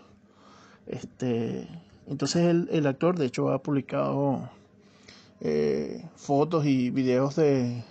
Este, 0.86 1.68
entonces 2.06 2.44
el, 2.46 2.68
el 2.72 2.86
actor, 2.86 3.18
de 3.18 3.26
hecho, 3.26 3.50
ha 3.50 3.62
publicado 3.62 4.48
eh, 5.40 6.04
fotos 6.16 6.64
y 6.66 6.90
videos 6.90 7.36
de, 7.36 7.84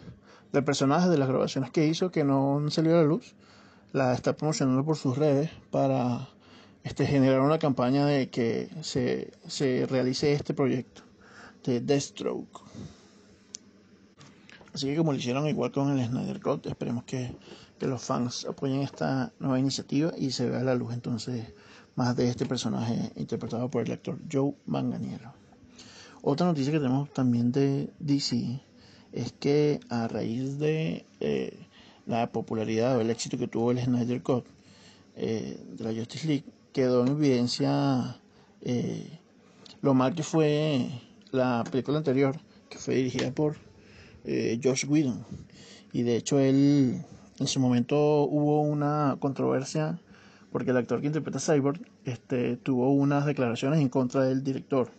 del 0.52 0.64
personaje, 0.64 1.10
de 1.10 1.18
las 1.18 1.28
grabaciones 1.28 1.70
que 1.70 1.86
hizo, 1.86 2.12
que 2.12 2.24
no 2.24 2.58
han 2.58 2.88
a 2.88 2.90
la 2.90 3.04
luz. 3.04 3.36
La 3.94 4.14
está 4.14 4.36
promocionando 4.36 4.84
por 4.84 4.98
sus 4.98 5.18
redes 5.18 5.52
para 5.72 6.28
este, 6.84 7.06
generar 7.06 7.42
una 7.42 7.60
campaña 7.60 8.06
de 8.06 8.30
que 8.30 8.70
se, 8.82 9.32
se 9.48 9.86
realice 9.86 10.34
este 10.34 10.54
proyecto 10.54 11.04
de 11.64 11.80
Deathstroke. 11.80 12.62
Así 14.76 14.88
que 14.88 14.98
como 14.98 15.14
lo 15.14 15.18
hicieron 15.18 15.48
igual 15.48 15.72
con 15.72 15.98
el 15.98 16.06
Snyder 16.06 16.42
Cut, 16.42 16.66
esperemos 16.66 17.06
que, 17.06 17.34
que, 17.80 17.88
los 17.88 18.02
fans 18.02 18.44
apoyen 18.44 18.82
esta 18.82 19.32
nueva 19.40 19.58
iniciativa 19.58 20.12
y 20.18 20.32
se 20.32 20.50
vea 20.50 20.66
la 20.66 20.76
luz 20.76 20.94
entonces 20.94 21.54
más 21.96 22.18
de 22.18 22.28
este 22.28 22.46
personaje 22.46 23.14
interpretado 23.16 23.72
por 23.72 23.86
el 23.86 23.94
actor 23.94 24.20
Joe 24.30 24.54
Manganiello. 24.66 25.32
Otra 26.24 26.46
noticia 26.46 26.74
que 26.74 26.80
tenemos 26.80 27.10
también 27.14 27.54
de 27.54 27.90
DC 28.00 28.60
es 29.14 29.32
que 29.32 29.80
a 29.88 30.10
raíz 30.10 30.60
de 30.60 31.06
eh, 31.22 31.58
la 32.06 32.30
popularidad 32.34 32.98
o 32.98 33.00
el 33.00 33.12
éxito 33.12 33.38
que 33.38 33.48
tuvo 33.48 33.72
el 33.72 33.80
Snyder 33.80 34.22
Cut 34.24 34.46
eh, 35.16 35.58
de 35.72 35.84
la 35.86 35.98
Justice 35.98 36.28
League, 36.28 36.44
quedó 36.74 37.06
en 37.06 37.14
evidencia 37.14 38.20
eh, 38.60 39.20
lo 39.82 39.94
mal 39.94 40.14
que 40.14 40.24
fue 40.24 40.90
la 41.32 41.64
película 41.72 42.00
anterior, 42.00 42.38
que 42.68 42.78
fue 42.78 42.96
dirigida 42.96 43.32
por 43.32 43.65
eh, 44.26 44.60
Josh 44.64 44.86
Whedon. 44.88 45.26
Y 45.94 46.04
de 46.04 46.18
hecho 46.18 46.40
él, 46.40 47.02
en 47.40 47.48
su 47.48 47.60
momento 47.60 48.24
hubo 48.24 48.62
una 48.62 49.18
controversia 49.20 50.00
porque 50.52 50.72
el 50.72 50.78
actor 50.78 51.02
que 51.02 51.08
interpreta 51.08 51.40
Cyborg 51.40 51.82
este, 52.06 52.56
tuvo 52.56 52.94
unas 52.94 53.26
declaraciones 53.26 53.82
en 53.82 53.90
contra 53.90 54.24
del 54.24 54.42
director, 54.42 54.90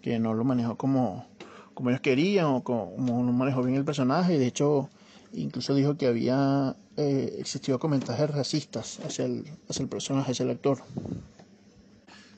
que 0.00 0.18
no 0.18 0.32
lo 0.32 0.42
manejó 0.42 0.76
como, 0.76 1.26
como 1.74 1.90
ellos 1.90 2.00
querían 2.00 2.46
o 2.46 2.64
como, 2.64 2.96
no 2.96 3.32
manejó 3.32 3.62
bien 3.62 3.76
el 3.76 3.84
personaje. 3.84 4.36
Y 4.36 4.38
de 4.38 4.46
hecho 4.46 4.88
incluso 5.34 5.74
dijo 5.74 5.98
que 5.98 6.06
había 6.06 6.76
eh, 6.96 7.36
existido 7.38 7.78
comentarios 7.78 8.30
racistas 8.30 8.98
hacia 9.04 9.26
el, 9.26 9.44
hacia 9.68 9.82
el 9.82 9.88
personaje, 9.90 10.32
hacia 10.32 10.44
el 10.44 10.50
actor. 10.50 10.78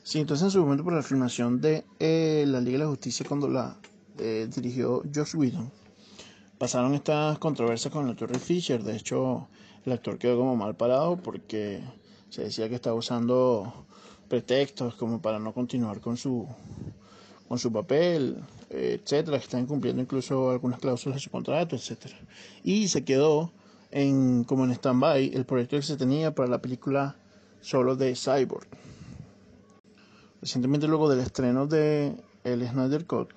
Sí, 0.03 0.19
entonces 0.19 0.43
en 0.45 0.51
su 0.51 0.59
momento 0.59 0.83
por 0.83 0.91
la 0.91 1.01
filmación 1.01 1.61
de 1.61 1.85
eh, 1.99 2.43
La 2.45 2.59
Liga 2.59 2.79
de 2.79 2.83
la 2.83 2.89
Justicia 2.89 3.25
cuando 3.25 3.47
la 3.47 3.77
eh, 4.17 4.49
dirigió 4.53 5.03
Josh 5.15 5.35
Whedon, 5.35 5.71
pasaron 6.59 6.93
estas 6.93 7.39
controversias 7.39 7.91
con 7.91 8.05
el 8.05 8.11
actor 8.11 8.37
Fisher. 8.37 8.83
De 8.83 8.95
hecho, 8.95 9.47
el 9.85 9.93
actor 9.93 10.19
quedó 10.19 10.37
como 10.37 10.55
mal 10.55 10.75
parado 10.75 11.17
porque 11.17 11.81
se 12.29 12.43
decía 12.43 12.69
que 12.69 12.75
estaba 12.75 12.95
usando 12.95 13.85
pretextos 14.27 14.93
como 14.93 15.19
para 15.21 15.39
no 15.39 15.53
continuar 15.53 16.01
con 16.01 16.17
su 16.17 16.47
con 17.47 17.57
su 17.57 17.71
papel, 17.71 18.37
etcétera, 18.69 19.37
están 19.37 19.65
cumpliendo 19.65 20.03
incluso 20.03 20.51
algunas 20.51 20.79
cláusulas 20.79 21.15
de 21.15 21.21
su 21.21 21.31
contrato, 21.31 21.75
etcétera. 21.75 22.15
Y 22.63 22.89
se 22.89 23.03
quedó 23.03 23.51
en 23.89 24.43
como 24.43 24.65
en 24.65 24.71
stand-by 24.71 25.31
el 25.33 25.45
proyecto 25.45 25.77
que 25.77 25.81
se 25.81 25.97
tenía 25.97 26.35
para 26.35 26.47
la 26.47 26.61
película 26.61 27.15
solo 27.61 27.95
de 27.95 28.15
Cyborg. 28.15 28.67
Recientemente 30.41 30.87
luego 30.87 31.09
del 31.09 31.21
estreno 31.21 31.65
de 31.65 32.15
El 32.43 32.67
Snyder 32.67 33.07
Cut, 33.07 33.31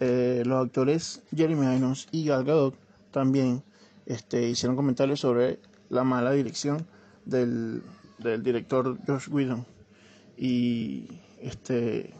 eh, 0.00 0.42
los 0.44 0.64
actores 0.66 1.22
Jeremy 1.34 1.76
Irons 1.76 2.08
y 2.12 2.26
Gal 2.26 2.44
Gadot 2.44 2.74
también 3.10 3.62
este, 4.06 4.48
hicieron 4.48 4.76
comentarios 4.76 5.20
sobre 5.20 5.58
la 5.88 6.04
mala 6.04 6.32
dirección 6.32 6.86
del, 7.24 7.82
director 8.18 8.98
Josh 9.06 9.28
Whedon 9.28 9.66
y 10.36 11.06
este 11.40 12.14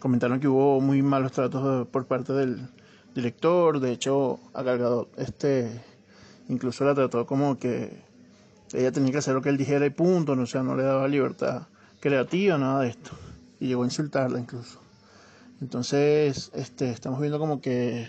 comentaron 0.00 0.40
que 0.40 0.48
hubo 0.48 0.80
muy 0.80 1.02
malos 1.02 1.32
tratos 1.32 1.86
por 1.88 2.06
parte 2.06 2.32
del 2.32 2.68
director, 3.14 3.80
de 3.80 3.92
hecho 3.92 4.40
a 4.54 4.62
Galgadot 4.62 5.08
este 5.18 5.82
incluso 6.48 6.84
la 6.84 6.94
trató 6.94 7.26
como 7.26 7.58
que 7.58 8.02
ella 8.72 8.92
tenía 8.92 9.12
que 9.12 9.18
hacer 9.18 9.34
lo 9.34 9.42
que 9.42 9.48
él 9.48 9.56
dijera 9.56 9.86
y 9.86 9.90
punto, 9.90 10.36
no, 10.36 10.46
sea, 10.46 10.62
no 10.62 10.76
le 10.76 10.84
daba 10.84 11.08
libertad 11.08 11.66
creativa, 12.00 12.58
nada 12.58 12.82
de 12.82 12.88
esto. 12.88 13.10
Y 13.60 13.68
llegó 13.68 13.82
a 13.82 13.86
insultarla 13.86 14.38
incluso. 14.38 14.79
Entonces, 15.60 16.50
este, 16.54 16.90
estamos 16.90 17.20
viendo 17.20 17.38
como 17.38 17.60
que 17.60 18.08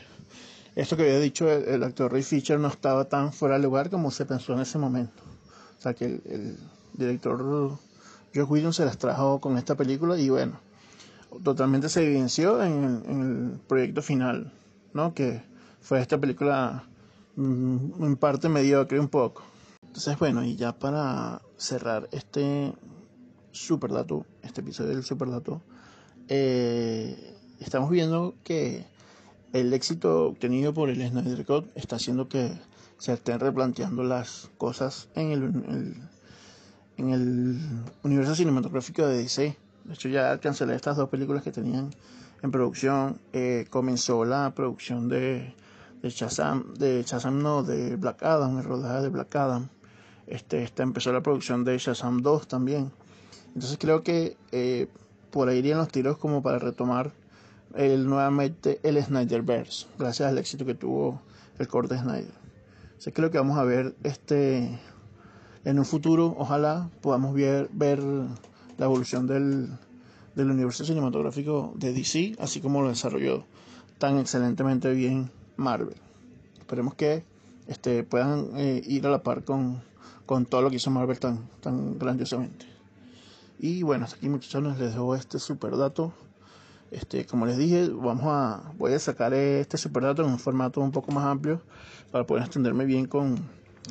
esto 0.75 0.95
que 0.95 1.03
había 1.03 1.19
dicho 1.19 1.51
el, 1.51 1.83
actor 1.83 2.13
Ray 2.13 2.23
Fisher 2.23 2.57
no 2.57 2.69
estaba 2.69 3.05
tan 3.05 3.33
fuera 3.33 3.55
de 3.57 3.63
lugar 3.63 3.89
como 3.89 4.09
se 4.09 4.25
pensó 4.25 4.53
en 4.53 4.61
ese 4.61 4.77
momento. 4.77 5.21
O 5.77 5.81
sea, 5.81 5.93
que 5.93 6.05
el, 6.05 6.57
director 6.93 7.39
Joe 8.33 8.43
Whedon 8.43 8.73
se 8.73 8.85
las 8.85 8.97
trajo 8.97 9.39
con 9.41 9.57
esta 9.57 9.75
película 9.75 10.17
y 10.17 10.29
bueno, 10.29 10.59
totalmente 11.43 11.89
se 11.89 12.05
evidenció 12.05 12.63
en 12.63 13.53
el, 13.53 13.59
proyecto 13.67 14.01
final, 14.01 14.53
¿no? 14.93 15.13
Que 15.13 15.43
fue 15.81 15.99
esta 15.99 16.17
película 16.17 16.83
mm, 17.35 18.03
en 18.03 18.15
parte 18.15 18.47
mediocre 18.47 18.99
un 18.99 19.09
poco. 19.09 19.43
Entonces, 19.85 20.17
bueno, 20.19 20.43
y 20.43 20.55
ya 20.55 20.77
para 20.77 21.41
cerrar 21.57 22.07
este 22.11 22.73
super 23.51 23.91
dato, 23.91 24.25
este 24.41 24.61
episodio 24.61 24.91
del 24.91 25.03
super 25.03 25.29
dato, 25.29 25.61
eh, 26.29 27.30
estamos 27.63 27.89
viendo 27.89 28.33
que 28.43 28.85
el 29.53 29.73
éxito 29.73 30.27
obtenido 30.27 30.73
por 30.73 30.89
el 30.89 31.07
Snyder 31.07 31.45
Cut 31.45 31.65
está 31.75 31.97
haciendo 31.97 32.27
que 32.29 32.51
se 32.97 33.13
estén 33.13 33.39
replanteando 33.39 34.03
las 34.03 34.49
cosas 34.57 35.09
en 35.15 35.31
el, 35.31 35.95
en 36.97 37.09
el 37.09 37.59
universo 38.03 38.35
cinematográfico 38.35 39.05
de 39.07 39.17
DC 39.17 39.57
de 39.83 39.93
hecho, 39.93 40.09
ya 40.09 40.37
cancelé 40.39 40.75
estas 40.75 40.97
dos 40.97 41.09
películas 41.09 41.43
que 41.43 41.51
tenían 41.51 41.89
en 42.41 42.51
producción. 42.51 43.19
Eh, 43.33 43.65
comenzó 43.69 44.25
la 44.25 44.53
producción 44.55 45.09
de, 45.09 45.53
de 46.01 46.09
Shazam, 46.09 46.73
de 46.75 47.03
Shazam 47.03 47.41
no, 47.41 47.63
de 47.63 47.95
Black 47.95 48.23
Adam, 48.23 48.57
el 48.59 48.63
rodaje 48.63 49.01
de 49.01 49.09
Black 49.09 49.35
Adam. 49.35 49.69
Este, 50.27 50.67
empezó 50.77 51.11
la 51.11 51.21
producción 51.21 51.63
de 51.63 51.77
Shazam 51.77 52.21
2 52.21 52.47
también. 52.47 52.91
Entonces 53.47 53.77
creo 53.79 54.03
que 54.03 54.37
eh, 54.51 54.87
por 55.31 55.49
ahí 55.49 55.57
irían 55.57 55.79
los 55.79 55.89
tiros 55.89 56.17
como 56.17 56.41
para 56.41 56.59
retomar 56.59 57.11
el, 57.75 58.05
nuevamente 58.05 58.79
el 58.83 59.01
Snyderverse, 59.03 59.87
gracias 59.97 60.29
al 60.29 60.37
éxito 60.37 60.65
que 60.65 60.75
tuvo 60.75 61.21
el 61.59 61.67
corte 61.67 61.97
Snyder. 61.97 62.33
Entonces 62.83 63.13
creo 63.13 63.31
que 63.31 63.37
vamos 63.37 63.57
a 63.57 63.63
ver 63.63 63.95
este 64.03 64.79
en 65.63 65.79
un 65.79 65.85
futuro, 65.85 66.35
ojalá 66.37 66.89
podamos 67.01 67.33
ver, 67.33 67.69
ver 67.71 67.99
la 68.01 68.85
evolución 68.85 69.27
del, 69.27 69.69
del 70.35 70.49
universo 70.49 70.85
cinematográfico 70.85 71.73
de 71.75 71.93
DC, 71.93 72.35
así 72.39 72.61
como 72.61 72.81
lo 72.81 72.89
desarrolló 72.89 73.45
tan 73.99 74.17
excelentemente 74.17 74.91
bien 74.93 75.29
Marvel. 75.57 75.95
Esperemos 76.57 76.95
que 76.95 77.23
este, 77.67 78.03
puedan 78.03 78.49
eh, 78.55 78.81
ir 78.85 79.05
a 79.05 79.11
la 79.11 79.21
par 79.21 79.43
con, 79.43 79.81
con, 80.25 80.45
todo 80.45 80.63
lo 80.63 80.69
que 80.71 80.77
hizo 80.77 80.89
Marvel 80.89 81.19
tan, 81.19 81.47
tan 81.61 81.99
grandiosamente. 81.99 82.65
Y 83.59 83.83
bueno, 83.83 84.05
hasta 84.05 84.17
aquí 84.17 84.27
muchachos 84.27 84.63
les 84.63 84.79
dejo 84.79 85.15
este 85.15 85.37
super 85.37 85.77
dato. 85.77 86.11
Este, 86.91 87.25
como 87.25 87.45
les 87.45 87.57
dije, 87.57 87.87
vamos 87.87 88.25
a, 88.25 88.73
voy 88.77 88.91
a 88.91 88.99
sacar 88.99 89.33
este 89.33 89.77
super 89.77 90.03
dato 90.03 90.23
en 90.23 90.29
un 90.29 90.39
formato 90.39 90.81
un 90.81 90.91
poco 90.91 91.13
más 91.13 91.25
amplio 91.25 91.61
para 92.11 92.25
poder 92.25 92.43
extenderme 92.43 92.83
bien 92.83 93.05
con, 93.05 93.37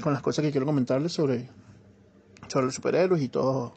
con 0.02 0.12
las 0.12 0.20
cosas 0.20 0.44
que 0.44 0.50
quiero 0.50 0.66
comentarles 0.66 1.12
sobre, 1.12 1.48
sobre 2.48 2.66
los 2.66 2.74
superhéroes 2.74 3.22
y 3.22 3.28
todo 3.28 3.72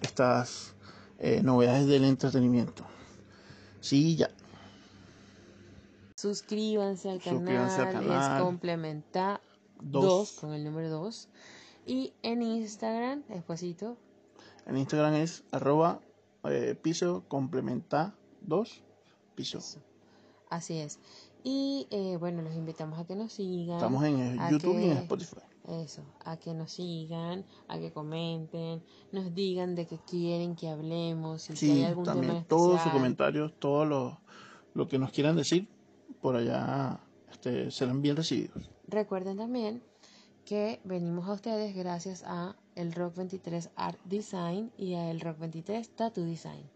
estas 0.00 0.74
eh, 1.18 1.42
novedades 1.42 1.86
del 1.86 2.04
entretenimiento. 2.04 2.84
Sí, 3.80 4.16
ya. 4.16 4.30
Suscríbanse 6.16 7.10
al 7.10 7.20
canal, 7.20 7.68
es 7.68 8.42
complementa 8.42 9.40
2 9.82 10.32
con 10.40 10.54
el 10.54 10.64
número 10.64 10.88
2. 10.88 11.28
Y 11.84 12.14
en 12.22 12.42
Instagram, 12.42 13.22
despacito. 13.28 13.98
En 14.66 14.78
Instagram 14.78 15.14
es 15.14 15.44
arroba 15.50 16.00
eh, 16.44 16.76
piso 16.80 17.24
complementa 17.28 18.14
2 18.46 18.82
piso. 19.34 19.58
Así 20.50 20.78
es. 20.78 20.98
Y 21.44 21.86
eh, 21.90 22.16
bueno, 22.18 22.42
los 22.42 22.54
invitamos 22.54 22.98
a 22.98 23.06
que 23.06 23.16
nos 23.16 23.32
sigan. 23.32 23.76
Estamos 23.76 24.04
en 24.04 24.38
YouTube 24.50 24.78
y 24.78 24.90
en 24.90 24.98
Spotify. 24.98 25.40
Eso, 25.68 26.02
a 26.24 26.36
que 26.36 26.54
nos 26.54 26.72
sigan, 26.72 27.44
a 27.68 27.78
que 27.78 27.92
comenten, 27.92 28.82
nos 29.12 29.32
digan 29.32 29.76
de 29.76 29.86
qué 29.86 29.96
quieren 29.98 30.56
que 30.56 30.68
hablemos, 30.68 31.42
si 31.42 31.70
hay 31.70 31.84
algún 31.84 32.04
también 32.04 32.44
todos 32.48 32.80
sus 32.82 32.90
comentarios, 32.90 33.52
todo 33.60 33.84
lo, 33.84 34.18
lo, 34.74 34.88
que 34.88 34.98
nos 34.98 35.12
quieran 35.12 35.36
decir, 35.36 35.68
por 36.20 36.34
allá 36.34 36.98
este, 37.30 37.70
serán 37.70 38.02
bien 38.02 38.16
recibidos. 38.16 38.70
Recuerden 38.88 39.36
también 39.36 39.84
que 40.44 40.80
venimos 40.82 41.28
a 41.28 41.34
ustedes 41.34 41.76
gracias 41.76 42.24
a 42.26 42.56
el 42.74 42.92
Rock 42.92 43.14
23 43.14 43.70
Art 43.76 44.00
Design 44.04 44.72
y 44.76 44.94
a 44.94 45.12
el 45.12 45.20
Rock 45.20 45.38
23 45.38 45.90
Tattoo 45.90 46.24
Design. 46.24 46.68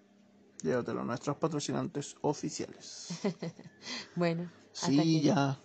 Llévatelo, 0.67 1.05
nuestros 1.05 1.37
patrocinantes 1.37 2.15
oficiales. 2.23 3.09
bueno, 4.17 4.51
sí, 4.73 5.23
ya. 5.23 5.63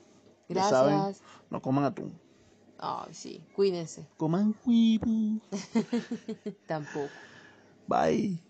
Gracias. 0.48 0.50
Ya 0.50 0.64
saben, 0.64 1.08
no 1.50 1.62
coman 1.62 1.86
atún. 1.86 2.22
Ay, 2.78 3.14
sí, 3.14 3.48
cuídense. 3.54 4.10
Coman 4.18 4.54
huevo. 4.64 5.42
Tampoco. 6.68 7.22
Bye. 7.88 8.44